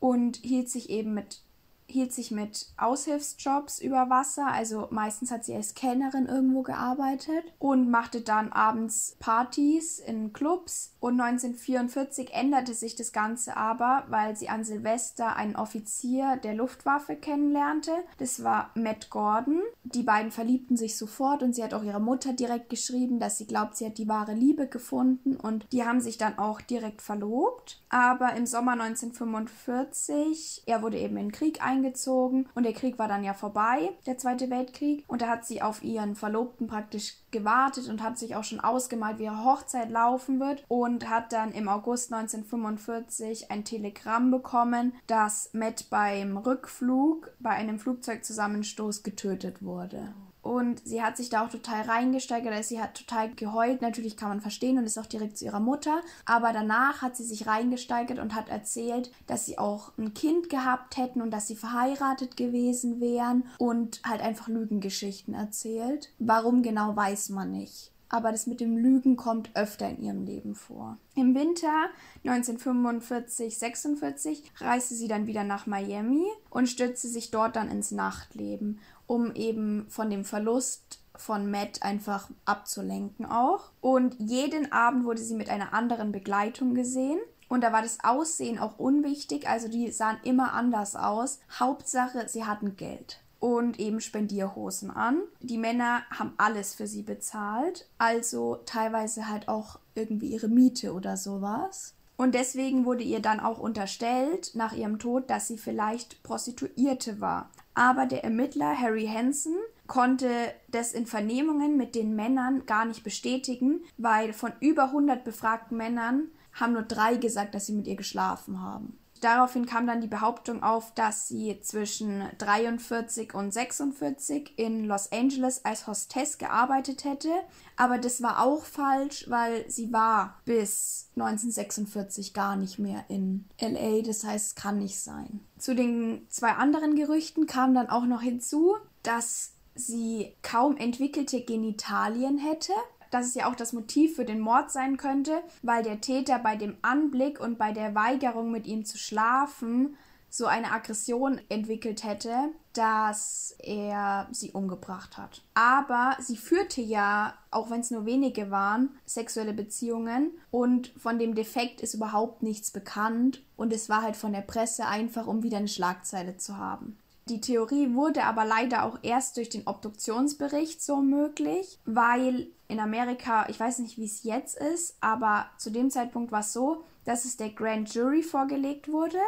[0.00, 1.40] und hielt sich eben mit
[1.88, 7.90] hielt sich mit Aushilfsjobs über Wasser, also meistens hat sie als Kellnerin irgendwo gearbeitet und
[7.90, 14.48] machte dann abends Partys in Clubs und 1944 änderte sich das Ganze aber, weil sie
[14.48, 17.92] an Silvester einen Offizier der Luftwaffe kennenlernte.
[18.18, 19.62] Das war Matt Gordon.
[19.84, 23.46] Die beiden verliebten sich sofort und sie hat auch ihrer Mutter direkt geschrieben, dass sie
[23.46, 27.80] glaubt, sie hat die wahre Liebe gefunden und die haben sich dann auch direkt verlobt.
[27.88, 33.06] Aber im Sommer 1945, er wurde eben in den Krieg eingezogen und der Krieg war
[33.06, 35.04] dann ja vorbei, der Zweite Weltkrieg.
[35.06, 39.18] Und da hat sie auf ihren Verlobten praktisch gewartet und hat sich auch schon ausgemalt,
[39.18, 45.50] wie ihre Hochzeit laufen wird und hat dann im August 1945 ein Telegramm bekommen, dass
[45.52, 50.14] Matt beim Rückflug bei einem Flugzeugzusammenstoß getötet wurde.
[50.46, 52.52] Und sie hat sich da auch total reingesteigert.
[52.52, 53.82] Also sie hat total geheult.
[53.82, 56.00] Natürlich kann man verstehen und ist auch direkt zu ihrer Mutter.
[56.24, 60.96] Aber danach hat sie sich reingesteigert und hat erzählt, dass sie auch ein Kind gehabt
[60.96, 66.12] hätten und dass sie verheiratet gewesen wären und halt einfach Lügengeschichten erzählt.
[66.18, 70.54] Warum genau weiß man nicht aber das mit dem Lügen kommt öfter in ihrem Leben
[70.54, 70.96] vor.
[71.14, 71.88] Im Winter
[72.24, 79.34] 1945-46 reiste sie dann wieder nach Miami und stützte sich dort dann ins Nachtleben um
[79.34, 83.70] eben von dem Verlust von Matt einfach abzulenken auch.
[83.80, 87.18] Und jeden Abend wurde sie mit einer anderen Begleitung gesehen.
[87.48, 91.38] Und da war das Aussehen auch unwichtig, also die sahen immer anders aus.
[91.58, 95.22] Hauptsache, sie hatten Geld und eben Spendierhosen an.
[95.40, 101.16] Die Männer haben alles für sie bezahlt, also teilweise halt auch irgendwie ihre Miete oder
[101.16, 101.94] sowas.
[102.16, 107.50] Und deswegen wurde ihr dann auch unterstellt nach ihrem Tod, dass sie vielleicht Prostituierte war.
[107.76, 109.54] Aber der Ermittler Harry Hansen
[109.86, 110.30] konnte
[110.68, 116.28] das in Vernehmungen mit den Männern gar nicht bestätigen, weil von über 100 befragten Männern
[116.54, 118.98] haben nur drei gesagt, dass sie mit ihr geschlafen haben.
[119.26, 125.64] Daraufhin kam dann die Behauptung auf, dass sie zwischen 43 und 46 in Los Angeles
[125.64, 127.32] als Hostess gearbeitet hätte,
[127.74, 134.02] aber das war auch falsch, weil sie war bis 1946 gar nicht mehr in LA,
[134.02, 135.40] das heißt, es kann nicht sein.
[135.58, 142.38] Zu den zwei anderen Gerüchten kam dann auch noch hinzu, dass sie kaum entwickelte Genitalien
[142.38, 142.72] hätte
[143.16, 146.56] dass es ja auch das Motiv für den Mord sein könnte, weil der Täter bei
[146.56, 149.96] dem Anblick und bei der Weigerung mit ihm zu schlafen
[150.28, 152.34] so eine Aggression entwickelt hätte,
[152.74, 155.42] dass er sie umgebracht hat.
[155.54, 161.34] Aber sie führte ja, auch wenn es nur wenige waren, sexuelle Beziehungen und von dem
[161.34, 165.56] Defekt ist überhaupt nichts bekannt und es war halt von der Presse einfach, um wieder
[165.56, 166.98] eine Schlagzeile zu haben.
[167.28, 173.46] Die Theorie wurde aber leider auch erst durch den Obduktionsbericht so möglich, weil in Amerika,
[173.48, 177.24] ich weiß nicht, wie es jetzt ist, aber zu dem Zeitpunkt war es so, dass
[177.24, 179.18] es der Grand Jury vorgelegt wurde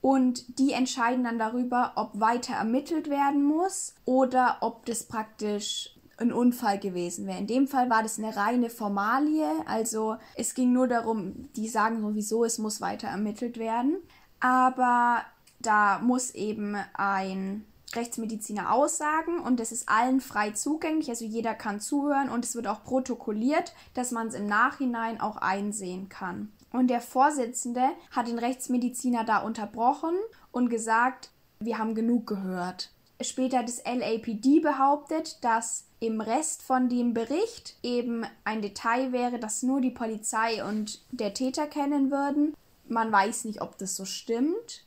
[0.00, 6.32] und die entscheiden dann darüber, ob weiter ermittelt werden muss oder ob das praktisch ein
[6.32, 7.38] Unfall gewesen wäre.
[7.38, 12.00] In dem Fall war das eine reine Formalie, also es ging nur darum, die sagen
[12.00, 13.98] sowieso, es muss weiter ermittelt werden,
[14.40, 15.22] aber
[15.60, 17.64] da muss eben ein
[17.98, 22.66] Rechtsmediziner aussagen und es ist allen frei zugänglich, also jeder kann zuhören und es wird
[22.66, 26.52] auch protokolliert, dass man es im Nachhinein auch einsehen kann.
[26.72, 30.14] Und der Vorsitzende hat den Rechtsmediziner da unterbrochen
[30.52, 31.30] und gesagt,
[31.60, 32.90] wir haben genug gehört.
[33.20, 39.40] Später hat das LAPD behauptet, dass im Rest von dem Bericht eben ein Detail wäre,
[39.40, 42.54] das nur die Polizei und der Täter kennen würden.
[42.86, 44.84] Man weiß nicht, ob das so stimmt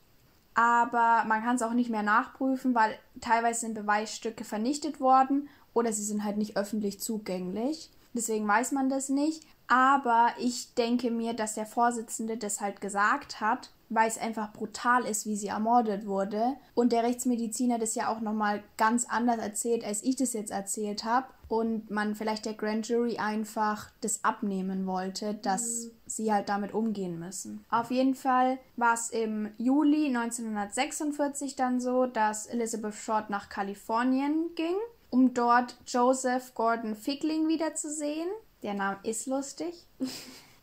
[0.53, 5.93] aber man kann es auch nicht mehr nachprüfen, weil teilweise sind Beweisstücke vernichtet worden oder
[5.93, 7.89] sie sind halt nicht öffentlich zugänglich.
[8.13, 9.45] Deswegen weiß man das nicht.
[9.67, 15.05] Aber ich denke mir, dass der Vorsitzende das halt gesagt hat, weil es einfach brutal
[15.05, 16.57] ist, wie sie ermordet wurde.
[16.73, 21.05] Und der Rechtsmediziner das ja auch nochmal ganz anders erzählt, als ich das jetzt erzählt
[21.05, 21.27] habe.
[21.47, 25.91] Und man vielleicht der Grand Jury einfach das abnehmen wollte, dass mhm.
[26.12, 27.66] Sie halt damit umgehen müssen.
[27.70, 34.49] Auf jeden Fall war es im Juli 1946 dann so, dass Elizabeth Short nach Kalifornien
[34.55, 34.76] ging,
[35.09, 38.28] um dort Joseph Gordon Fickling wiederzusehen.
[38.64, 39.88] Der Name ist lustig.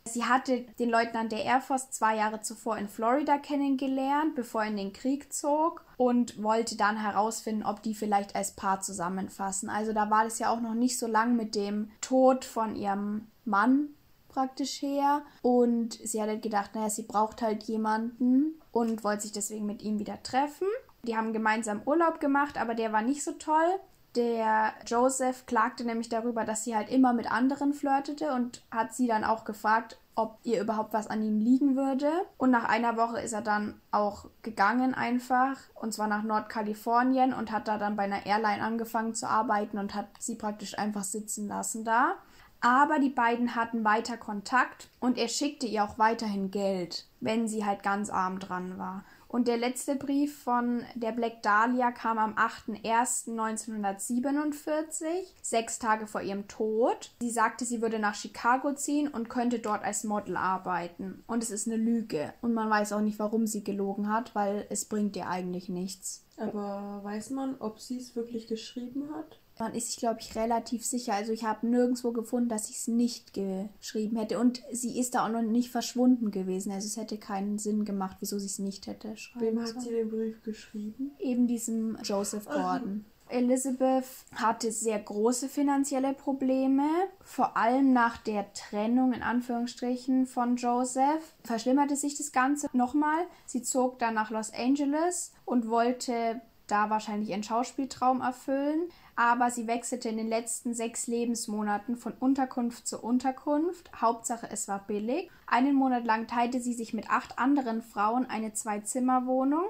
[0.09, 4.69] Sie hatte den Leutnant der Air Force zwei Jahre zuvor in Florida kennengelernt, bevor er
[4.71, 9.69] in den Krieg zog und wollte dann herausfinden, ob die vielleicht als Paar zusammenfassen.
[9.69, 13.27] Also da war das ja auch noch nicht so lang mit dem Tod von ihrem
[13.45, 13.89] Mann
[14.29, 19.66] praktisch her und sie hatte gedacht, naja, sie braucht halt jemanden und wollte sich deswegen
[19.66, 20.68] mit ihm wieder treffen.
[21.03, 23.81] Die haben gemeinsam Urlaub gemacht, aber der war nicht so toll.
[24.16, 29.07] Der Joseph klagte nämlich darüber, dass sie halt immer mit anderen flirtete und hat sie
[29.07, 32.11] dann auch gefragt, ob ihr überhaupt was an ihm liegen würde.
[32.39, 37.53] Und nach einer Woche ist er dann auch gegangen einfach, und zwar nach Nordkalifornien und
[37.53, 41.47] hat da dann bei einer Airline angefangen zu arbeiten und hat sie praktisch einfach sitzen
[41.47, 42.16] lassen da.
[42.61, 47.65] Aber die beiden hatten weiter Kontakt und er schickte ihr auch weiterhin Geld, wenn sie
[47.65, 49.05] halt ganz arm dran war.
[49.29, 55.05] Und der letzte Brief von der Black Dahlia kam am 8.01.1947,
[55.43, 57.11] sechs Tage vor ihrem Tod.
[57.21, 61.23] Sie sagte, sie würde nach Chicago ziehen und könnte dort als Model arbeiten.
[61.27, 62.33] Und es ist eine Lüge.
[62.41, 66.25] Und man weiß auch nicht, warum sie gelogen hat, weil es bringt ihr eigentlich nichts.
[66.39, 69.39] Aber weiß man, ob sie es wirklich geschrieben hat?
[69.59, 71.15] Man ist sich, glaube ich, relativ sicher.
[71.15, 74.39] Also ich habe nirgendwo gefunden, dass ich es nicht geschrieben hätte.
[74.39, 76.73] Und sie ist da auch noch nicht verschwunden gewesen.
[76.73, 79.91] Also es hätte keinen Sinn gemacht, wieso sie es nicht hätte schreiben Wem hat sie
[79.91, 81.13] den Brief geschrieben?
[81.19, 83.05] Eben diesem Joseph Gordon.
[83.31, 86.89] Elizabeth hatte sehr große finanzielle Probleme,
[87.23, 91.35] vor allem nach der Trennung in Anführungsstrichen von Joseph.
[91.45, 93.27] Verschlimmerte sich das Ganze nochmal.
[93.47, 99.66] Sie zog dann nach Los Angeles und wollte da wahrscheinlich ihren Schauspieltraum erfüllen aber sie
[99.66, 103.91] wechselte in den letzten sechs Lebensmonaten von Unterkunft zu Unterkunft.
[104.01, 105.29] Hauptsache, es war billig.
[105.49, 109.64] Einen Monat lang teilte sie sich mit acht anderen Frauen eine Zwei-Zimmer-Wohnung.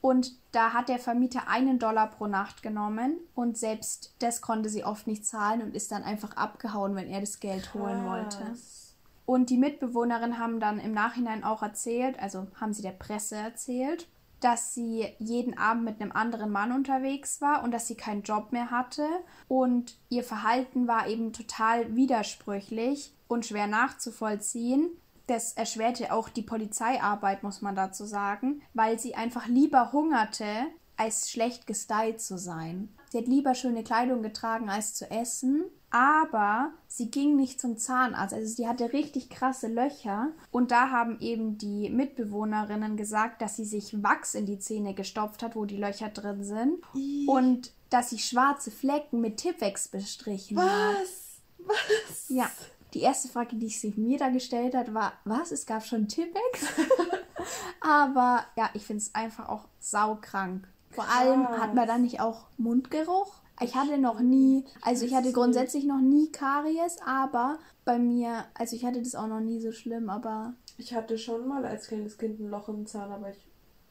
[0.00, 4.82] Und da hat der Vermieter einen Dollar pro Nacht genommen und selbst das konnte sie
[4.82, 8.56] oft nicht zahlen und ist dann einfach abgehauen, wenn er das Geld holen wollte.
[9.26, 14.08] Und die Mitbewohnerin haben dann im Nachhinein auch erzählt, also haben sie der Presse erzählt,
[14.40, 18.52] dass sie jeden Abend mit einem anderen Mann unterwegs war und dass sie keinen Job
[18.52, 19.06] mehr hatte.
[19.48, 24.90] Und ihr Verhalten war eben total widersprüchlich und schwer nachzuvollziehen.
[25.26, 30.46] Das erschwerte auch die Polizeiarbeit, muss man dazu sagen, weil sie einfach lieber hungerte,
[30.96, 32.88] als schlecht gestylt zu sein.
[33.10, 38.34] Sie hat lieber schöne Kleidung getragen, als zu essen aber sie ging nicht zum Zahnarzt.
[38.34, 43.64] Also sie hatte richtig krasse Löcher und da haben eben die Mitbewohnerinnen gesagt, dass sie
[43.64, 46.82] sich Wachs in die Zähne gestopft hat, wo die Löcher drin sind
[47.26, 50.66] und dass sie schwarze Flecken mit Tippex bestrichen was?
[50.66, 50.96] hat.
[51.58, 52.28] Was?
[52.28, 52.50] Ja.
[52.94, 55.52] Die erste Frage, die sich mir da gestellt hat, war, was?
[55.52, 56.66] Es gab schon Tippex?
[57.80, 60.66] Aber ja, ich finde es einfach auch saukrank.
[60.98, 63.32] Vor allem hat man da nicht auch Mundgeruch?
[63.60, 68.74] Ich hatte noch nie, also ich hatte grundsätzlich noch nie Karies, aber bei mir, also
[68.74, 70.54] ich hatte das auch noch nie so schlimm, aber.
[70.76, 73.48] Ich hatte schon mal als kleines Kind ein Loch im Zahn, aber ich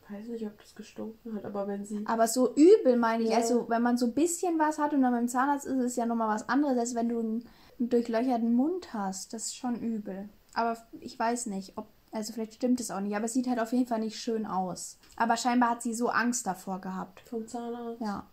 [0.10, 2.03] weiß nicht, ob das gestunken hat, aber wenn sie.
[2.05, 3.30] Aber so übel meine ich.
[3.30, 3.38] Ja.
[3.38, 6.05] Also, wenn man so ein bisschen was hat und dann beim Zahnarzt ist es ja
[6.05, 7.49] nochmal was anderes, als wenn du einen,
[7.80, 9.34] einen durchlöcherten Mund hast.
[9.34, 10.28] Das ist schon übel.
[10.53, 11.88] Aber ich weiß nicht, ob.
[12.18, 14.47] Also, vielleicht stimmt es auch nicht, aber es sieht halt auf jeden Fall nicht schön
[14.47, 14.97] aus.
[15.18, 17.22] Aber scheinbar hat sie so Angst davor gehabt.
[17.30, 18.01] Vom Zahnarzt?
[18.01, 18.26] Ja.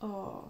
[0.00, 0.42] Oh.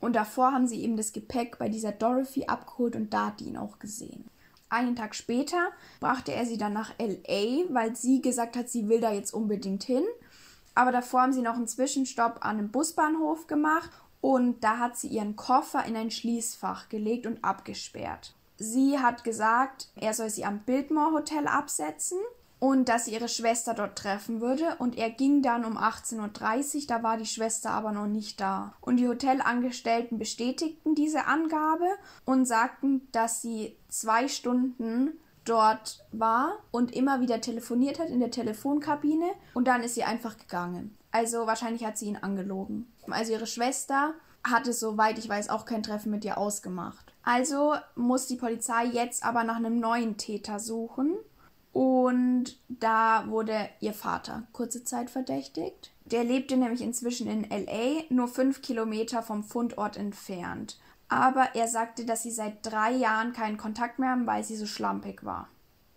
[0.00, 3.46] Und davor haben sie eben das Gepäck bei dieser Dorothy abgeholt und da hat die
[3.46, 4.24] ihn auch gesehen.
[4.70, 9.00] Einen Tag später brachte er sie dann nach LA, weil sie gesagt hat, sie will
[9.00, 10.04] da jetzt unbedingt hin.
[10.74, 13.90] Aber davor haben sie noch einen Zwischenstopp an einem Busbahnhof gemacht
[14.20, 18.34] und da hat sie ihren Koffer in ein Schließfach gelegt und abgesperrt.
[18.56, 22.18] Sie hat gesagt, er soll sie am Biltmore Hotel absetzen
[22.58, 24.76] und dass sie ihre Schwester dort treffen würde.
[24.78, 28.74] Und er ging dann um 18.30 Uhr, da war die Schwester aber noch nicht da.
[28.80, 31.86] Und die Hotelangestellten bestätigten diese Angabe
[32.24, 35.12] und sagten, dass sie zwei Stunden
[35.44, 40.36] dort war und immer wieder telefoniert hat in der Telefonkabine und dann ist sie einfach
[40.36, 40.97] gegangen.
[41.10, 42.92] Also wahrscheinlich hat sie ihn angelogen.
[43.08, 47.12] Also ihre Schwester hatte, soweit ich weiß, auch kein Treffen mit ihr ausgemacht.
[47.22, 51.16] Also muss die Polizei jetzt aber nach einem neuen Täter suchen.
[51.72, 55.92] Und da wurde ihr Vater kurze Zeit verdächtigt.
[56.06, 60.78] Der lebte nämlich inzwischen in LA, nur fünf Kilometer vom Fundort entfernt.
[61.08, 64.66] Aber er sagte, dass sie seit drei Jahren keinen Kontakt mehr haben, weil sie so
[64.66, 65.48] schlampig war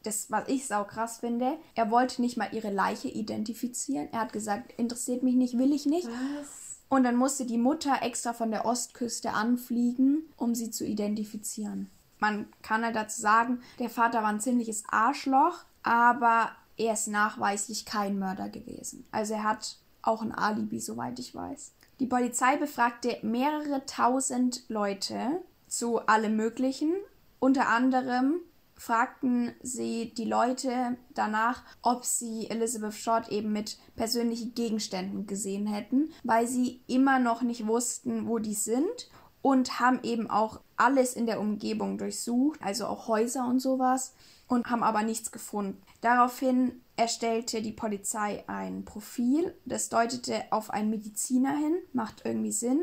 [0.04, 4.10] das, was ich sau krass finde, er wollte nicht mal ihre Leiche identifizieren.
[4.12, 6.08] Er hat gesagt, interessiert mich nicht, will ich nicht.
[6.08, 6.80] Was?
[6.90, 11.90] Und dann musste die Mutter extra von der Ostküste anfliegen, um sie zu identifizieren.
[12.20, 17.86] Man kann halt dazu sagen, der Vater war ein ziemliches Arschloch, aber er ist nachweislich
[17.86, 19.08] kein Mörder gewesen.
[19.12, 21.72] Also er hat auch ein Alibi, soweit ich weiß.
[22.00, 26.94] Die Polizei befragte mehrere tausend Leute zu allem Möglichen.
[27.40, 28.42] Unter anderem
[28.82, 36.10] fragten sie die Leute danach, ob sie Elizabeth Short eben mit persönlichen Gegenständen gesehen hätten,
[36.24, 39.12] weil sie immer noch nicht wussten, wo die sind
[39.44, 44.16] und haben eben auch alles in der Umgebung durchsucht, also auch Häuser und sowas,
[44.48, 45.80] und haben aber nichts gefunden.
[46.02, 52.82] Daraufhin erstellte die Polizei ein Profil, das deutete auf einen Mediziner hin, macht irgendwie Sinn,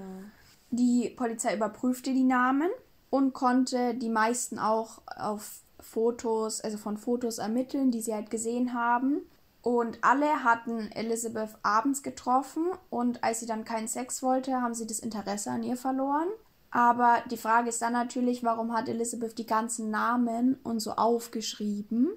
[0.71, 2.69] Die Polizei überprüfte die Namen
[3.09, 8.73] und konnte die meisten auch auf Fotos, also von Fotos ermitteln, die sie halt gesehen
[8.73, 9.21] haben.
[9.61, 14.87] Und alle hatten Elizabeth abends getroffen und als sie dann keinen Sex wollte, haben sie
[14.87, 16.27] das Interesse an ihr verloren.
[16.71, 22.09] Aber die Frage ist dann natürlich, warum hat Elizabeth die ganzen Namen und so aufgeschrieben?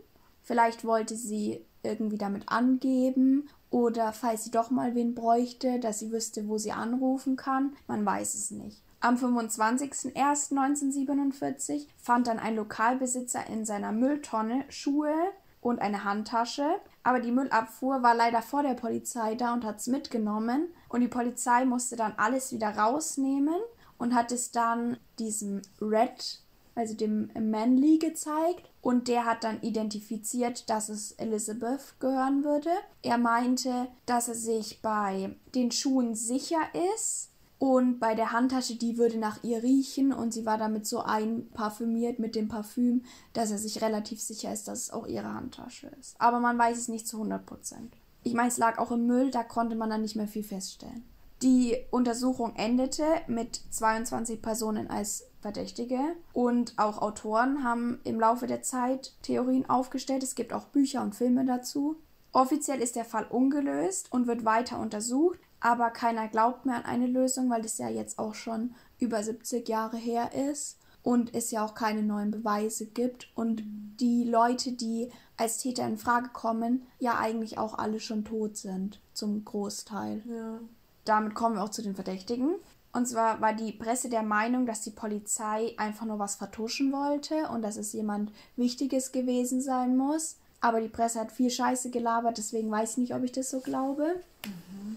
[0.43, 6.13] Vielleicht wollte sie irgendwie damit angeben oder falls sie doch mal wen bräuchte, dass sie
[6.13, 7.75] wüsste, wo sie anrufen kann.
[7.89, 8.81] Man weiß es nicht.
[9.01, 15.13] Am 25.01.1947 fand dann ein Lokalbesitzer in seiner Mülltonne Schuhe
[15.61, 19.89] und eine Handtasche, aber die Müllabfuhr war leider vor der Polizei da und hat es
[19.89, 23.57] mitgenommen und die Polizei musste dann alles wieder rausnehmen
[23.99, 26.41] und hat es dann diesem Red,
[26.75, 32.71] also dem Manly gezeigt und der hat dann identifiziert, dass es Elizabeth gehören würde.
[33.03, 36.61] Er meinte, dass er sich bei den Schuhen sicher
[36.95, 41.01] ist, und bei der Handtasche, die würde nach ihr riechen und sie war damit so
[41.01, 45.87] einparfümiert mit dem Parfüm, dass er sich relativ sicher ist, dass es auch ihre Handtasche
[45.99, 46.15] ist.
[46.19, 47.97] Aber man weiß es nicht zu 100 Prozent.
[48.23, 51.05] Ich meine, es lag auch im Müll, da konnte man dann nicht mehr viel feststellen.
[51.45, 56.01] Die Untersuchung endete mit 22 Personen als Verdächtige
[56.33, 60.23] und auch Autoren haben im Laufe der Zeit Theorien aufgestellt.
[60.23, 61.97] Es gibt auch Bücher und Filme dazu.
[62.33, 67.07] Offiziell ist der Fall ungelöst und wird weiter untersucht, aber keiner glaubt mehr an eine
[67.09, 71.63] Lösung, weil es ja jetzt auch schon über 70 Jahre her ist und es ja
[71.63, 73.63] auch keine neuen Beweise gibt und
[74.01, 79.03] die Leute, die als Täter in Frage kommen, ja eigentlich auch alle schon tot sind,
[79.13, 80.23] zum Großteil.
[80.27, 80.61] Ja.
[81.05, 82.55] Damit kommen wir auch zu den Verdächtigen.
[82.93, 87.49] Und zwar war die Presse der Meinung, dass die Polizei einfach nur was vertuschen wollte
[87.49, 90.37] und dass es jemand Wichtiges gewesen sein muss.
[90.61, 93.61] Aber die Presse hat viel Scheiße gelabert, deswegen weiß ich nicht, ob ich das so
[93.61, 94.15] glaube.
[94.47, 94.97] Mhm.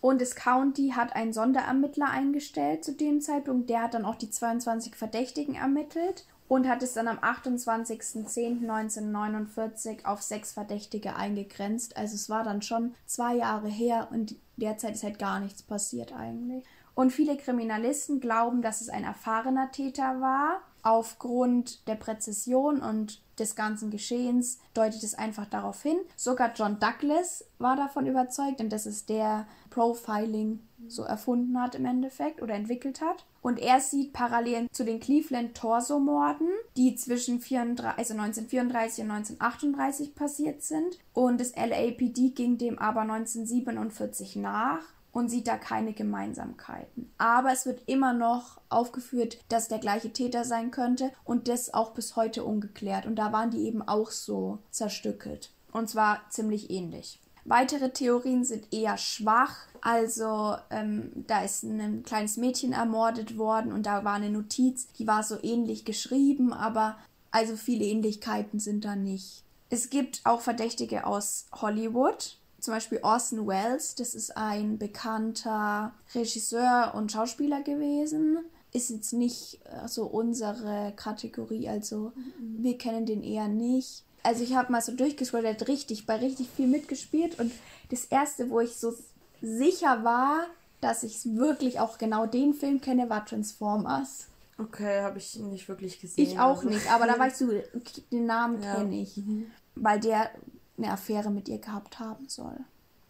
[0.00, 3.70] Und das County hat einen Sonderermittler eingestellt zu dem Zeitpunkt.
[3.70, 10.20] Der hat dann auch die 22 Verdächtigen ermittelt und hat es dann am 28.10.1949 auf
[10.22, 11.96] sechs Verdächtige eingegrenzt.
[11.96, 16.12] Also es war dann schon zwei Jahre her und derzeit ist halt gar nichts passiert
[16.12, 16.64] eigentlich.
[16.94, 20.62] Und viele Kriminalisten glauben, dass es ein erfahrener Täter war.
[20.84, 25.96] Aufgrund der Präzision und des ganzen Geschehens deutet es einfach darauf hin.
[26.14, 31.86] Sogar John Douglas war davon überzeugt und das ist der Profiling so erfunden hat im
[31.86, 33.24] Endeffekt oder entwickelt hat.
[33.40, 40.14] Und er sieht Parallelen zu den Cleveland Torso-Morden, die zwischen 34, also 1934 und 1938
[40.14, 40.98] passiert sind.
[41.12, 47.10] Und das LAPD ging dem aber 1947 nach und sieht da keine Gemeinsamkeiten.
[47.16, 51.92] Aber es wird immer noch aufgeführt, dass der gleiche Täter sein könnte und das auch
[51.92, 53.06] bis heute ungeklärt.
[53.06, 55.52] Und da waren die eben auch so zerstückelt.
[55.72, 57.20] Und zwar ziemlich ähnlich.
[57.44, 59.54] Weitere Theorien sind eher schwach.
[59.80, 65.06] Also ähm, da ist ein kleines Mädchen ermordet worden und da war eine Notiz, die
[65.06, 66.96] war so ähnlich geschrieben, aber
[67.30, 69.44] also viele Ähnlichkeiten sind da nicht.
[69.68, 76.94] Es gibt auch Verdächtige aus Hollywood, zum Beispiel Orson Welles, das ist ein bekannter Regisseur
[76.94, 78.38] und Schauspieler gewesen.
[78.72, 82.62] Ist jetzt nicht äh, so unsere Kategorie, also mhm.
[82.62, 84.04] wir kennen den eher nicht.
[84.22, 87.52] Also ich habe mal so durchgescrollt, der hat richtig, bei richtig viel mitgespielt und
[87.90, 88.94] das erste, wo ich so
[89.42, 90.46] sicher war,
[90.80, 94.28] dass ich wirklich auch genau den Film kenne, war Transformers.
[94.56, 96.26] Okay, habe ich nicht wirklich gesehen.
[96.26, 96.70] Ich auch also.
[96.70, 97.62] nicht, aber da weißt du,
[98.10, 98.76] den Namen ja.
[98.76, 99.18] kenne ich.
[99.18, 99.50] Mhm.
[99.74, 100.30] Weil der
[100.76, 102.56] eine Affäre mit ihr gehabt haben soll.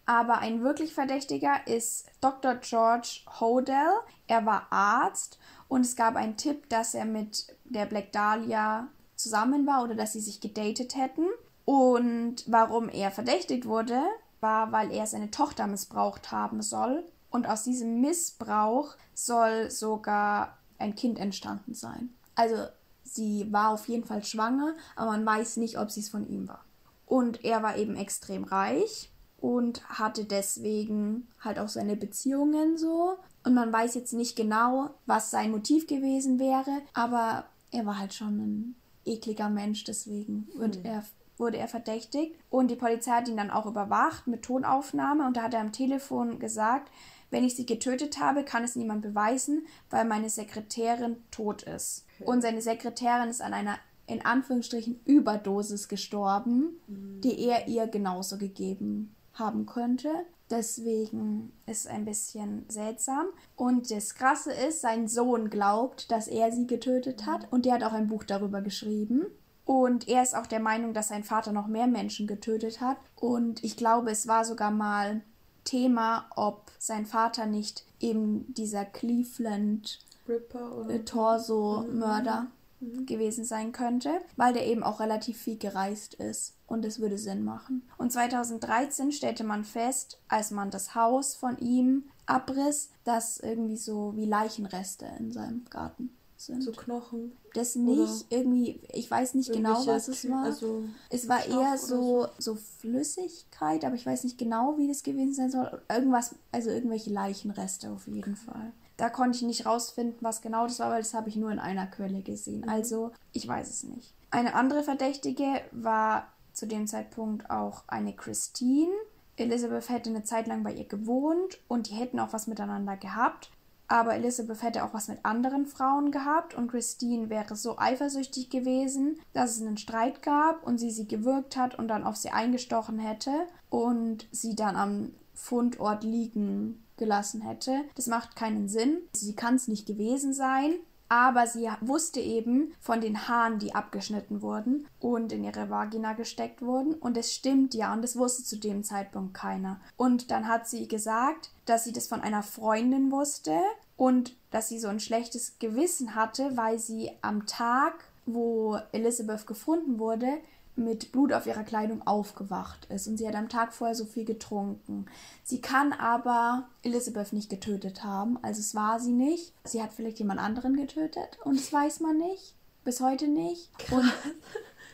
[0.05, 2.55] Aber ein wirklich Verdächtiger ist Dr.
[2.55, 3.89] George Hodel.
[4.27, 9.65] Er war Arzt und es gab einen Tipp, dass er mit der Black Dahlia zusammen
[9.65, 11.25] war oder dass sie sich gedatet hätten.
[11.65, 13.99] Und warum er verdächtigt wurde,
[14.41, 17.03] war, weil er seine Tochter missbraucht haben soll.
[17.31, 22.13] Und aus diesem Missbrauch soll sogar ein Kind entstanden sein.
[22.35, 22.67] Also
[23.03, 26.47] sie war auf jeden Fall schwanger, aber man weiß nicht, ob sie es von ihm
[26.47, 26.64] war.
[27.05, 33.17] Und er war eben extrem reich und hatte deswegen halt auch seine Beziehungen so.
[33.43, 38.13] Und man weiß jetzt nicht genau, was sein Motiv gewesen wäre, aber er war halt
[38.13, 38.75] schon ein
[39.05, 40.85] ekliger Mensch, deswegen wird mhm.
[40.85, 41.03] er,
[41.37, 42.35] wurde er verdächtigt.
[42.49, 45.71] Und die Polizei hat ihn dann auch überwacht mit Tonaufnahme und da hat er am
[45.71, 46.91] Telefon gesagt,
[47.29, 52.05] wenn ich sie getötet habe, kann es niemand beweisen, weil meine Sekretärin tot ist.
[52.19, 52.29] Okay.
[52.29, 53.77] Und seine Sekretärin ist an einer
[54.07, 57.21] in Anführungsstrichen Überdosis gestorben, mhm.
[57.21, 60.09] die er ihr genauso gegeben haben könnte.
[60.49, 63.27] Deswegen ist es ein bisschen seltsam.
[63.55, 67.51] Und das Krasse ist, sein Sohn glaubt, dass er sie getötet hat.
[67.51, 69.25] Und der hat auch ein Buch darüber geschrieben.
[69.65, 72.97] Und er ist auch der Meinung, dass sein Vater noch mehr Menschen getötet hat.
[73.15, 75.21] Und ich glaube, es war sogar mal
[75.63, 79.99] Thema, ob sein Vater nicht eben dieser Cleveland
[80.29, 82.47] Ripper oder Torso-Mörder
[82.79, 83.05] mhm.
[83.05, 87.43] gewesen sein könnte, weil der eben auch relativ viel gereist ist und es würde Sinn
[87.43, 87.83] machen.
[87.97, 94.13] Und 2013 stellte man fest, als man das Haus von ihm abriss, dass irgendwie so
[94.15, 96.63] wie Leichenreste in seinem Garten sind.
[96.63, 97.33] So Knochen.
[97.53, 100.43] Das nicht Oder irgendwie, ich weiß nicht genau, was es war.
[100.43, 105.03] Also es war eher so, so, so Flüssigkeit, aber ich weiß nicht genau, wie das
[105.03, 105.81] gewesen sein soll.
[105.89, 108.73] Irgendwas, also irgendwelche Leichenreste auf jeden Fall.
[108.97, 111.59] Da konnte ich nicht rausfinden, was genau das war, weil das habe ich nur in
[111.59, 112.61] einer Quelle gesehen.
[112.61, 112.69] Mhm.
[112.69, 114.13] Also, ich weiß es nicht.
[114.31, 118.91] Eine andere Verdächtige war zu dem Zeitpunkt auch eine Christine.
[119.37, 123.51] Elizabeth hätte eine Zeit lang bei ihr gewohnt und die hätten auch was miteinander gehabt.
[123.87, 129.19] Aber Elizabeth hätte auch was mit anderen Frauen gehabt und Christine wäre so eifersüchtig gewesen,
[129.33, 132.97] dass es einen Streit gab und sie sie gewürgt hat und dann auf sie eingestochen
[132.97, 133.31] hätte
[133.69, 137.83] und sie dann am Fundort liegen gelassen hätte.
[137.95, 139.01] Das macht keinen Sinn.
[139.13, 140.75] Sie kann es nicht gewesen sein.
[141.07, 146.63] Aber sie wusste eben von den Haaren, die abgeschnitten wurden und in ihre Vagina gesteckt
[146.63, 146.95] wurden.
[146.95, 149.79] Und es stimmt ja, und das wusste zu dem Zeitpunkt keiner.
[149.97, 153.55] Und dann hat sie gesagt, dass sie das von einer Freundin wusste
[153.97, 159.99] und dass sie so ein schlechtes Gewissen hatte, weil sie am Tag, wo Elizabeth gefunden
[159.99, 160.39] wurde,
[160.75, 164.25] mit Blut auf ihrer Kleidung aufgewacht ist und sie hat am Tag vorher so viel
[164.25, 165.05] getrunken.
[165.43, 169.53] Sie kann aber Elizabeth nicht getötet haben, also es war sie nicht.
[169.63, 173.69] Sie hat vielleicht jemand anderen getötet und das weiß man nicht, bis heute nicht.
[173.91, 174.11] Und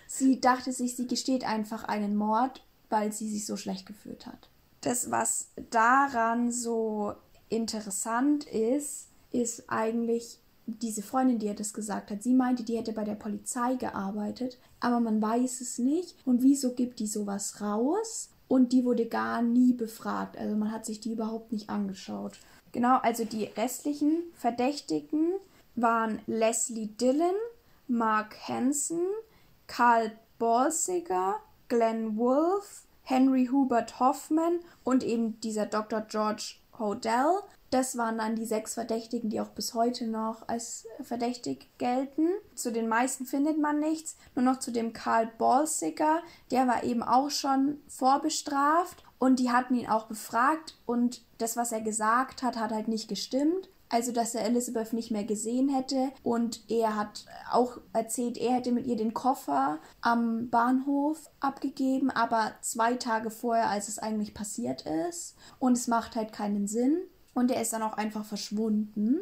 [0.08, 4.50] sie dachte sich, sie gesteht einfach einen Mord, weil sie sich so schlecht gefühlt hat.
[4.82, 7.14] Das, was daran so
[7.50, 10.40] interessant ist, ist eigentlich,
[10.80, 14.58] diese Freundin, die ihr das gesagt hat, sie meinte, die hätte bei der Polizei gearbeitet,
[14.80, 16.16] aber man weiß es nicht.
[16.26, 18.30] Und wieso gibt die sowas raus?
[18.52, 20.38] und die wurde gar nie befragt.
[20.38, 22.38] Also man hat sich die überhaupt nicht angeschaut.
[22.74, 25.36] Genau, also die restlichen Verdächtigen
[25.76, 27.36] waren Leslie Dillon,
[27.88, 29.08] Mark Hansen,
[29.68, 31.36] Karl Balsiger,
[31.70, 36.02] Glenn Wolfe, Henry Hubert Hoffman und eben dieser Dr.
[36.02, 37.40] George Hodel.
[37.72, 42.28] Das waren dann die sechs Verdächtigen, die auch bis heute noch als verdächtig gelten.
[42.54, 44.18] Zu den meisten findet man nichts.
[44.36, 46.22] Nur noch zu dem Karl Balsiger,
[46.52, 51.72] der war eben auch schon vorbestraft und die hatten ihn auch befragt und das, was
[51.72, 53.70] er gesagt hat, hat halt nicht gestimmt.
[53.88, 56.12] Also, dass er Elizabeth nicht mehr gesehen hätte.
[56.24, 62.54] Und er hat auch erzählt, er hätte mit ihr den Koffer am Bahnhof abgegeben, aber
[62.62, 65.36] zwei Tage vorher, als es eigentlich passiert ist.
[65.60, 67.02] Und es macht halt keinen Sinn.
[67.34, 69.20] Und er ist dann auch einfach verschwunden.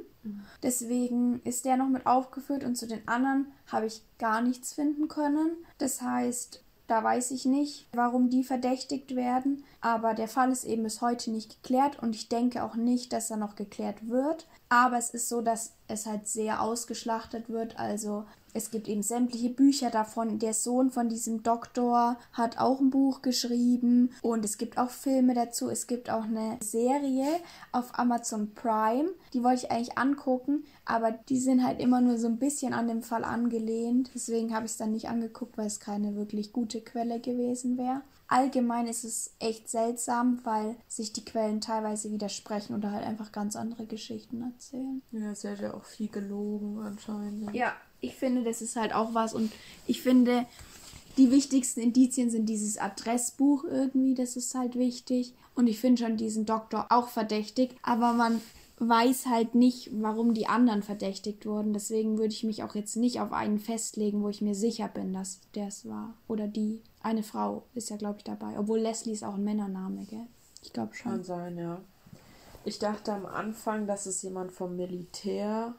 [0.64, 5.08] Deswegen ist der noch mit aufgeführt und zu den anderen habe ich gar nichts finden
[5.08, 5.52] können.
[5.78, 10.84] Das heißt, da weiß ich nicht, warum die verdächtigt werden, aber der Fall ist eben
[10.84, 14.48] bis heute nicht geklärt und ich denke auch nicht, dass er noch geklärt wird.
[14.70, 17.78] Aber es ist so, dass es halt sehr ausgeschlachtet wird.
[17.78, 20.40] Also es gibt eben sämtliche Bücher davon.
[20.40, 25.34] Der Sohn von diesem Doktor hat auch ein Buch geschrieben und es gibt auch Filme
[25.34, 25.70] dazu.
[25.70, 27.28] Es gibt auch eine Serie
[27.72, 29.10] auf Amazon Prime.
[29.34, 32.88] Die wollte ich eigentlich angucken, aber die sind halt immer nur so ein bisschen an
[32.88, 34.12] dem Fall angelehnt.
[34.16, 38.02] Deswegen habe ich es dann nicht angeguckt, weil es keine wirklich gute Quelle gewesen wäre.
[38.28, 43.56] Allgemein ist es echt seltsam, weil sich die Quellen teilweise widersprechen oder halt einfach ganz
[43.56, 45.02] andere Geschichten erzählen.
[45.12, 47.56] Ja, sie hat ja auch viel gelogen anscheinend.
[47.56, 49.52] Ja, ich finde, das ist halt auch was und
[49.88, 50.46] ich finde,
[51.18, 55.34] die wichtigsten Indizien sind dieses Adressbuch irgendwie, das ist halt wichtig.
[55.54, 58.40] Und ich finde schon diesen Doktor auch verdächtig, aber man
[58.78, 61.74] weiß halt nicht, warum die anderen verdächtigt wurden.
[61.74, 65.12] Deswegen würde ich mich auch jetzt nicht auf einen festlegen, wo ich mir sicher bin,
[65.12, 66.14] dass der es war.
[66.30, 66.82] Oder die.
[67.02, 68.58] Eine Frau ist ja, glaube ich, dabei.
[68.58, 70.28] Obwohl Leslie ist auch ein Männername, gell?
[70.64, 71.12] Ich glaube schon.
[71.12, 71.82] Kann sein, ja.
[72.64, 75.76] Ich dachte am Anfang, dass es jemand vom Militär,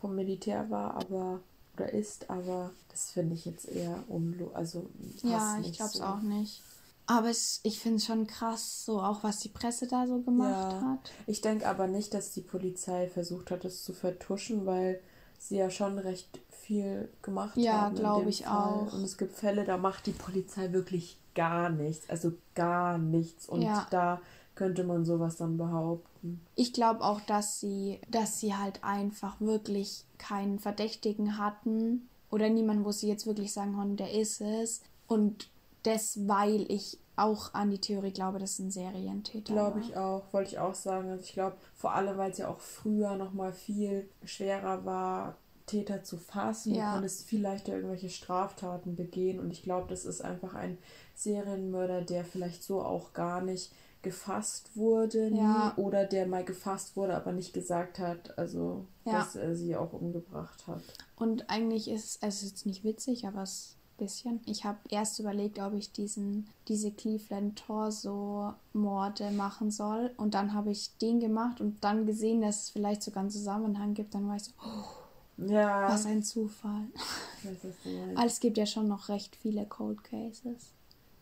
[0.00, 1.40] vom Militär war, aber
[1.76, 4.88] oder ist, aber das finde ich jetzt eher unlo also
[5.22, 6.04] ja, ich glaube es so.
[6.04, 6.62] auch nicht.
[7.08, 10.72] Aber es, ich finde es schon krass, so auch was die Presse da so gemacht
[10.72, 10.80] ja.
[10.82, 11.12] hat.
[11.26, 15.00] Ich denke aber nicht, dass die Polizei versucht hat, es zu vertuschen, weil
[15.38, 17.96] sie ja schon recht viel gemacht ja, haben.
[17.96, 18.56] Ja, glaube ich Fall.
[18.56, 18.92] auch.
[18.92, 23.48] Und es gibt Fälle, da macht die Polizei wirklich gar nichts, also gar nichts.
[23.48, 23.86] Und ja.
[23.90, 24.20] da
[24.56, 26.40] könnte man sowas dann behaupten.
[26.56, 32.84] Ich glaube auch, dass sie, dass sie halt einfach wirklich keinen Verdächtigen hatten oder niemanden,
[32.84, 34.80] wo sie jetzt wirklich sagen konnten, der ist es.
[35.06, 35.48] Und
[35.84, 40.50] das, weil ich auch an die Theorie glaube, dass ein Serientäter Glaube ich auch, wollte
[40.50, 41.10] ich auch sagen.
[41.10, 45.36] Also ich glaube, vor allem, weil es ja auch früher noch mal viel schwerer war,
[45.66, 46.74] Täter zu fassen.
[46.74, 46.88] Ja.
[46.88, 49.38] Du konntest viel leichter irgendwelche Straftaten begehen.
[49.40, 50.78] Und ich glaube, das ist einfach ein
[51.14, 53.72] Serienmörder, der vielleicht so auch gar nicht
[54.06, 55.74] gefasst wurde ja.
[55.76, 59.14] oder der mal gefasst wurde, aber nicht gesagt hat, also ja.
[59.14, 60.82] dass er sie auch umgebracht hat.
[61.16, 64.40] Und eigentlich ist es jetzt nicht witzig, aber es bisschen.
[64.46, 70.12] Ich habe erst überlegt, ob ich diesen, diese Cleveland Torso Morde machen soll.
[70.16, 73.94] Und dann habe ich den gemacht und dann gesehen, dass es vielleicht sogar einen Zusammenhang
[73.94, 74.14] gibt.
[74.14, 75.88] Dann war ich so, oh, ja.
[75.88, 76.86] was ein Zufall.
[78.26, 80.72] Es gibt ja schon noch recht viele Cold Cases.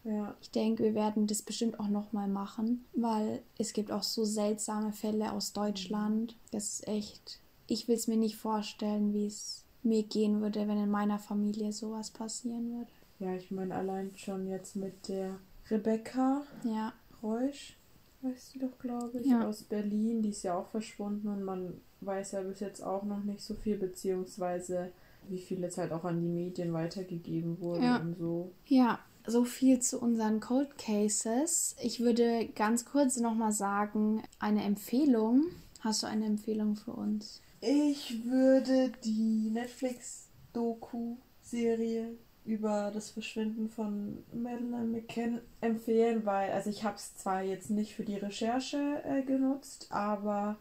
[0.05, 0.35] Ja.
[0.41, 4.93] Ich denke, wir werden das bestimmt auch nochmal machen, weil es gibt auch so seltsame
[4.93, 6.37] Fälle aus Deutschland.
[6.53, 7.41] Das ist echt.
[7.67, 11.73] Ich will es mir nicht vorstellen, wie es mir gehen würde, wenn in meiner Familie
[11.73, 12.91] sowas passieren würde.
[13.19, 15.39] Ja, ich meine, allein schon jetzt mit der
[15.71, 16.93] Rebecca ja.
[17.23, 17.77] Reusch,
[18.23, 19.47] weißt du doch, glaube ich, ja.
[19.47, 23.23] aus Berlin, die ist ja auch verschwunden und man weiß ja bis jetzt auch noch
[23.25, 24.93] nicht so viel, beziehungsweise
[25.29, 27.97] wie viel jetzt halt auch an die Medien weitergegeben wurde ja.
[27.97, 28.53] und so.
[28.67, 31.77] Ja, so viel zu unseren Cold Cases.
[31.81, 35.47] Ich würde ganz kurz nochmal sagen, eine Empfehlung.
[35.81, 37.41] Hast du eine Empfehlung für uns?
[37.61, 42.11] Ich würde die Netflix-Doku-Serie
[42.45, 47.95] über das Verschwinden von Madeleine McCann empfehlen, weil, also ich habe es zwar jetzt nicht
[47.95, 50.59] für die Recherche äh, genutzt, aber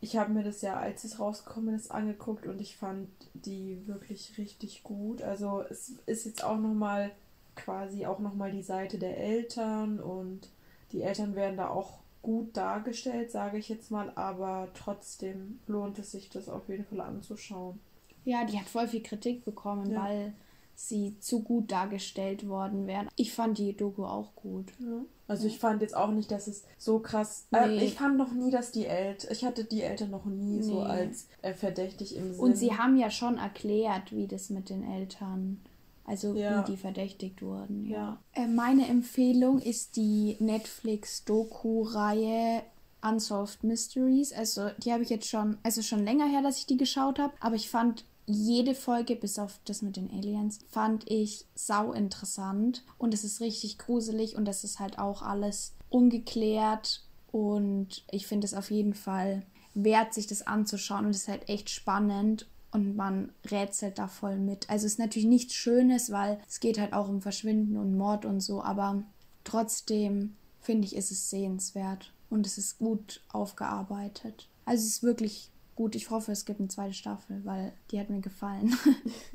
[0.00, 4.36] ich habe mir das ja, als es rausgekommen ist, angeguckt und ich fand die wirklich
[4.38, 5.22] richtig gut.
[5.22, 7.12] Also es ist jetzt auch nochmal
[7.56, 10.50] quasi auch nochmal die Seite der Eltern und
[10.92, 16.12] die Eltern werden da auch gut dargestellt, sage ich jetzt mal, aber trotzdem lohnt es
[16.12, 17.78] sich, das auf jeden Fall anzuschauen.
[18.24, 20.02] Ja, die hat voll viel Kritik bekommen, ja.
[20.02, 20.32] weil
[20.74, 23.08] sie zu gut dargestellt worden wären.
[23.16, 24.72] Ich fand die Doku auch gut.
[24.78, 25.04] Ja.
[25.28, 27.46] Also ich fand jetzt auch nicht, dass es so krass.
[27.52, 27.78] Äh, nee.
[27.78, 29.30] Äh, ich fand noch nie, dass die Eltern.
[29.32, 30.62] Ich hatte die Eltern noch nie nee.
[30.62, 32.40] so als äh, verdächtig im Sinn.
[32.42, 35.60] Und sie haben ja schon erklärt, wie das mit den Eltern
[36.04, 36.60] Also ja.
[36.60, 37.86] wie die verdächtigt wurden.
[37.86, 38.20] Ja.
[38.36, 38.42] ja.
[38.42, 42.62] Äh, meine Empfehlung ist die Netflix-Doku-Reihe
[43.02, 44.32] Unsolved Mysteries.
[44.32, 47.32] Also die habe ich jetzt schon, also schon länger her, dass ich die geschaut habe.
[47.40, 52.84] Aber ich fand jede Folge, bis auf das mit den Aliens, fand ich sau interessant.
[52.98, 57.02] Und es ist richtig gruselig und es ist halt auch alles ungeklärt.
[57.30, 59.42] Und ich finde es auf jeden Fall
[59.74, 61.04] wert, sich das anzuschauen.
[61.06, 64.68] Und es ist halt echt spannend und man rätselt da voll mit.
[64.68, 68.24] Also es ist natürlich nichts Schönes, weil es geht halt auch um Verschwinden und Mord
[68.24, 69.04] und so, aber
[69.44, 74.48] trotzdem finde ich, ist es sehenswert und es ist gut aufgearbeitet.
[74.64, 75.94] Also es ist wirklich gut.
[75.94, 78.76] Ich hoffe, es gibt eine zweite Staffel, weil die hat mir gefallen.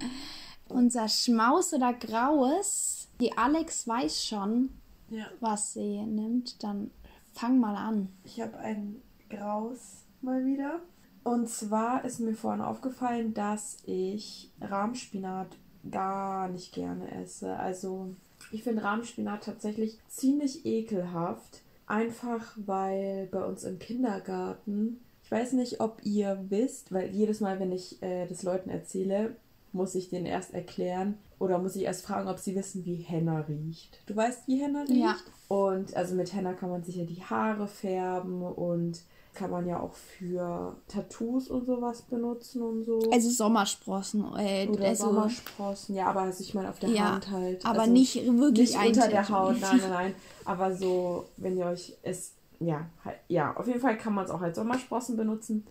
[0.67, 4.69] Unser Schmaus oder Graues, die Alex weiß schon,
[5.09, 5.27] ja.
[5.39, 6.61] was sie nimmt.
[6.61, 6.91] Dann
[7.31, 8.09] fang mal an.
[8.25, 10.81] Ich habe ein Graus mal wieder.
[11.23, 15.57] Und zwar ist mir vorhin aufgefallen, dass ich Rahmspinat
[15.89, 17.55] gar nicht gerne esse.
[17.57, 18.15] Also
[18.51, 21.61] ich finde Rahmspinat tatsächlich ziemlich ekelhaft.
[21.87, 27.59] Einfach weil bei uns im Kindergarten, ich weiß nicht, ob ihr wisst, weil jedes Mal,
[27.59, 29.35] wenn ich äh, das Leuten erzähle,
[29.71, 33.41] muss ich denen erst erklären oder muss ich erst fragen, ob sie wissen, wie Henna
[33.41, 34.01] riecht.
[34.05, 34.99] Du weißt, wie Henna riecht?
[34.99, 35.15] Ja.
[35.47, 39.01] Und also mit Henna kann man sich ja die Haare färben und
[39.33, 42.99] kann man ja auch für Tattoos und sowas benutzen und so.
[43.11, 44.25] Also Sommersprossen.
[44.37, 47.65] Äh, Oder also, Sommersprossen, ja, aber also ich meine auf der ja, Hand halt.
[47.65, 50.15] Aber also nicht wirklich nicht unter der Haut, nein, nein, nein.
[50.45, 54.31] Aber so, wenn ihr euch es, ja, halt, ja, auf jeden Fall kann man es
[54.31, 55.65] auch als Sommersprossen benutzen.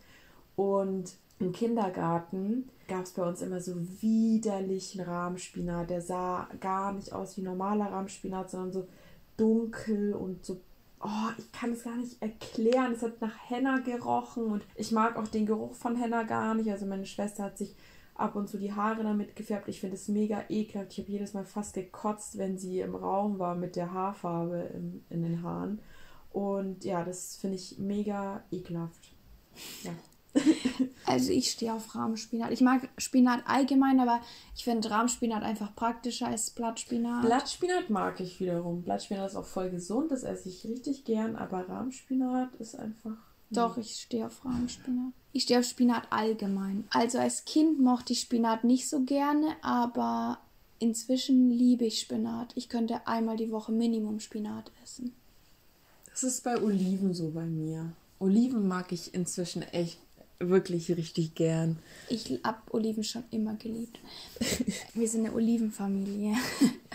[0.57, 5.91] Und im Kindergarten gab es bei uns immer so widerlichen Rahmspinat.
[5.91, 8.87] Der sah gar nicht aus wie normaler Rahmspinat, sondern so
[9.37, 10.61] dunkel und so
[11.01, 12.93] oh, ich kann es gar nicht erklären.
[12.93, 16.71] Es hat nach Henna gerochen und ich mag auch den Geruch von Henna gar nicht.
[16.71, 17.75] Also meine Schwester hat sich
[18.15, 19.69] ab und zu die Haare damit gefärbt.
[19.69, 20.93] Ich finde es mega ekelhaft.
[20.93, 25.05] Ich habe jedes Mal fast gekotzt, wenn sie im Raum war mit der Haarfarbe im,
[25.09, 25.81] in den Haaren.
[26.31, 29.13] Und ja, das finde ich mega ekelhaft.
[29.83, 29.93] Ja.
[31.07, 32.53] Also ich stehe auf Rahmspinat.
[32.53, 34.21] Ich mag Spinat allgemein, aber
[34.55, 37.25] ich finde Rahmspinat einfach praktischer als Blattspinat.
[37.25, 38.83] Blattspinat mag ich wiederum.
[38.83, 43.17] Blattspinat ist auch voll gesund, das esse ich richtig gern, aber Rahmspinat ist einfach.
[43.51, 45.13] Doch, ich stehe auf Rahmspinat.
[45.33, 46.85] Ich stehe auf Spinat allgemein.
[46.91, 50.39] Also als Kind mochte ich Spinat nicht so gerne, aber
[50.79, 52.53] inzwischen liebe ich Spinat.
[52.55, 55.15] Ich könnte einmal die Woche Minimum Spinat essen.
[56.11, 57.93] Das ist bei Oliven so bei mir.
[58.19, 59.99] Oliven mag ich inzwischen echt
[60.41, 61.79] wirklich richtig gern.
[62.09, 63.99] Ich hab Oliven schon immer geliebt.
[64.95, 66.37] Wir sind eine Olivenfamilie.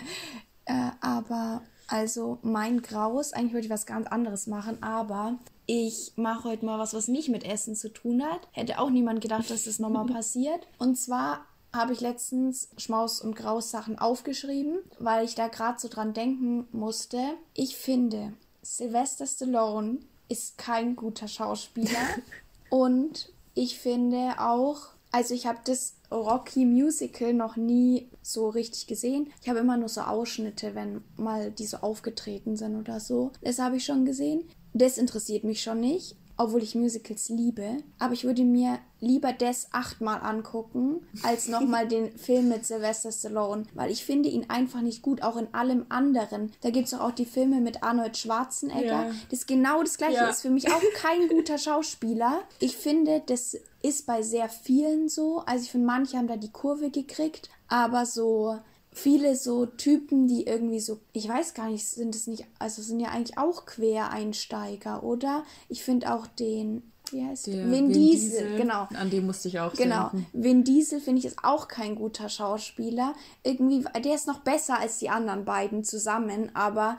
[0.64, 6.48] äh, aber also mein Graus, eigentlich wollte ich was ganz anderes machen, aber ich mache
[6.48, 8.48] heute mal was, was nicht mit Essen zu tun hat.
[8.52, 10.66] Hätte auch niemand gedacht, dass das nochmal passiert.
[10.78, 16.14] Und zwar habe ich letztens Schmaus- und Graus-Sachen aufgeschrieben, weil ich da gerade so dran
[16.14, 17.18] denken musste.
[17.52, 19.98] Ich finde, Sylvester Stallone
[20.28, 21.98] ist kein guter Schauspieler.
[22.70, 29.32] und ich finde auch, also ich habe das Rocky Musical noch nie so richtig gesehen.
[29.42, 33.32] Ich habe immer nur so Ausschnitte, wenn mal die so aufgetreten sind oder so.
[33.42, 34.44] Das habe ich schon gesehen.
[34.72, 37.78] Das interessiert mich schon nicht obwohl ich Musicals liebe.
[37.98, 43.64] Aber ich würde mir lieber das achtmal angucken, als nochmal den Film mit Sylvester Stallone.
[43.74, 46.52] Weil ich finde ihn einfach nicht gut, auch in allem anderen.
[46.62, 49.06] Da gibt es doch auch die Filme mit Arnold Schwarzenegger.
[49.06, 49.10] Ja.
[49.30, 50.14] Das ist genau das gleiche.
[50.14, 50.28] Ja.
[50.28, 52.42] Ist für mich auch kein guter Schauspieler.
[52.58, 55.42] Ich finde, das ist bei sehr vielen so.
[55.46, 57.50] Also ich finde, manche haben da die Kurve gekriegt.
[57.68, 58.58] Aber so
[58.94, 63.00] viele so Typen, die irgendwie so, ich weiß gar nicht, sind es nicht, also sind
[63.00, 65.44] ja eigentlich auch Quereinsteiger, oder?
[65.68, 67.64] Ich finde auch den, wie heißt der?
[67.64, 68.88] Vin, Vin Diesel, Diesel, genau.
[68.94, 70.10] An dem musste ich auch Genau.
[70.10, 70.26] Denken.
[70.32, 73.14] Vin Diesel finde ich ist auch kein guter Schauspieler.
[73.42, 76.96] Irgendwie, der ist noch besser als die anderen beiden zusammen, aber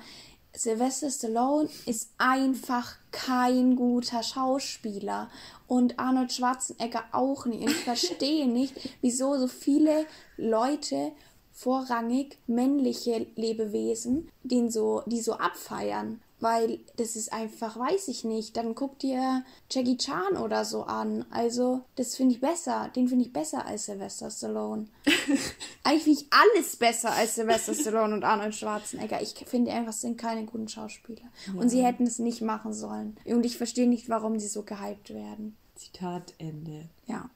[0.54, 5.30] Sylvester Stallone ist einfach kein guter Schauspieler
[5.68, 7.62] und Arnold Schwarzenegger auch nicht.
[7.62, 10.06] Und ich verstehe nicht, wieso so viele
[10.38, 11.14] Leute
[11.56, 16.22] vorrangig männliche Lebewesen, den so, die so abfeiern.
[16.42, 18.58] Weil das ist einfach, weiß ich nicht.
[18.58, 21.26] Dann guck dir Jackie Chan oder so an.
[21.32, 22.92] Also, das finde ich besser.
[22.94, 24.88] Den finde ich besser als Sylvester Stallone.
[25.84, 29.22] Eigentlich finde ich alles besser als Sylvester Stallone und Arnold Schwarzenegger.
[29.22, 31.24] Ich finde einfach, es sind keine guten Schauspieler.
[31.48, 31.60] Ja.
[31.60, 33.16] Und sie hätten es nicht machen sollen.
[33.24, 35.56] Und ich verstehe nicht, warum sie so gehypt werden.
[35.76, 36.90] Zitat Ende.
[37.08, 37.30] Ja.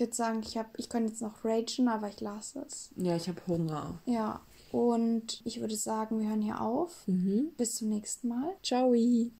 [0.00, 2.88] Ich würde sagen, ich, hab, ich könnte jetzt noch ragen, aber ich lasse es.
[2.96, 3.98] Ja, ich habe Hunger.
[4.06, 4.40] Ja,
[4.72, 7.06] und ich würde sagen, wir hören hier auf.
[7.06, 7.50] Mhm.
[7.58, 8.56] Bis zum nächsten Mal.
[8.62, 8.94] Ciao.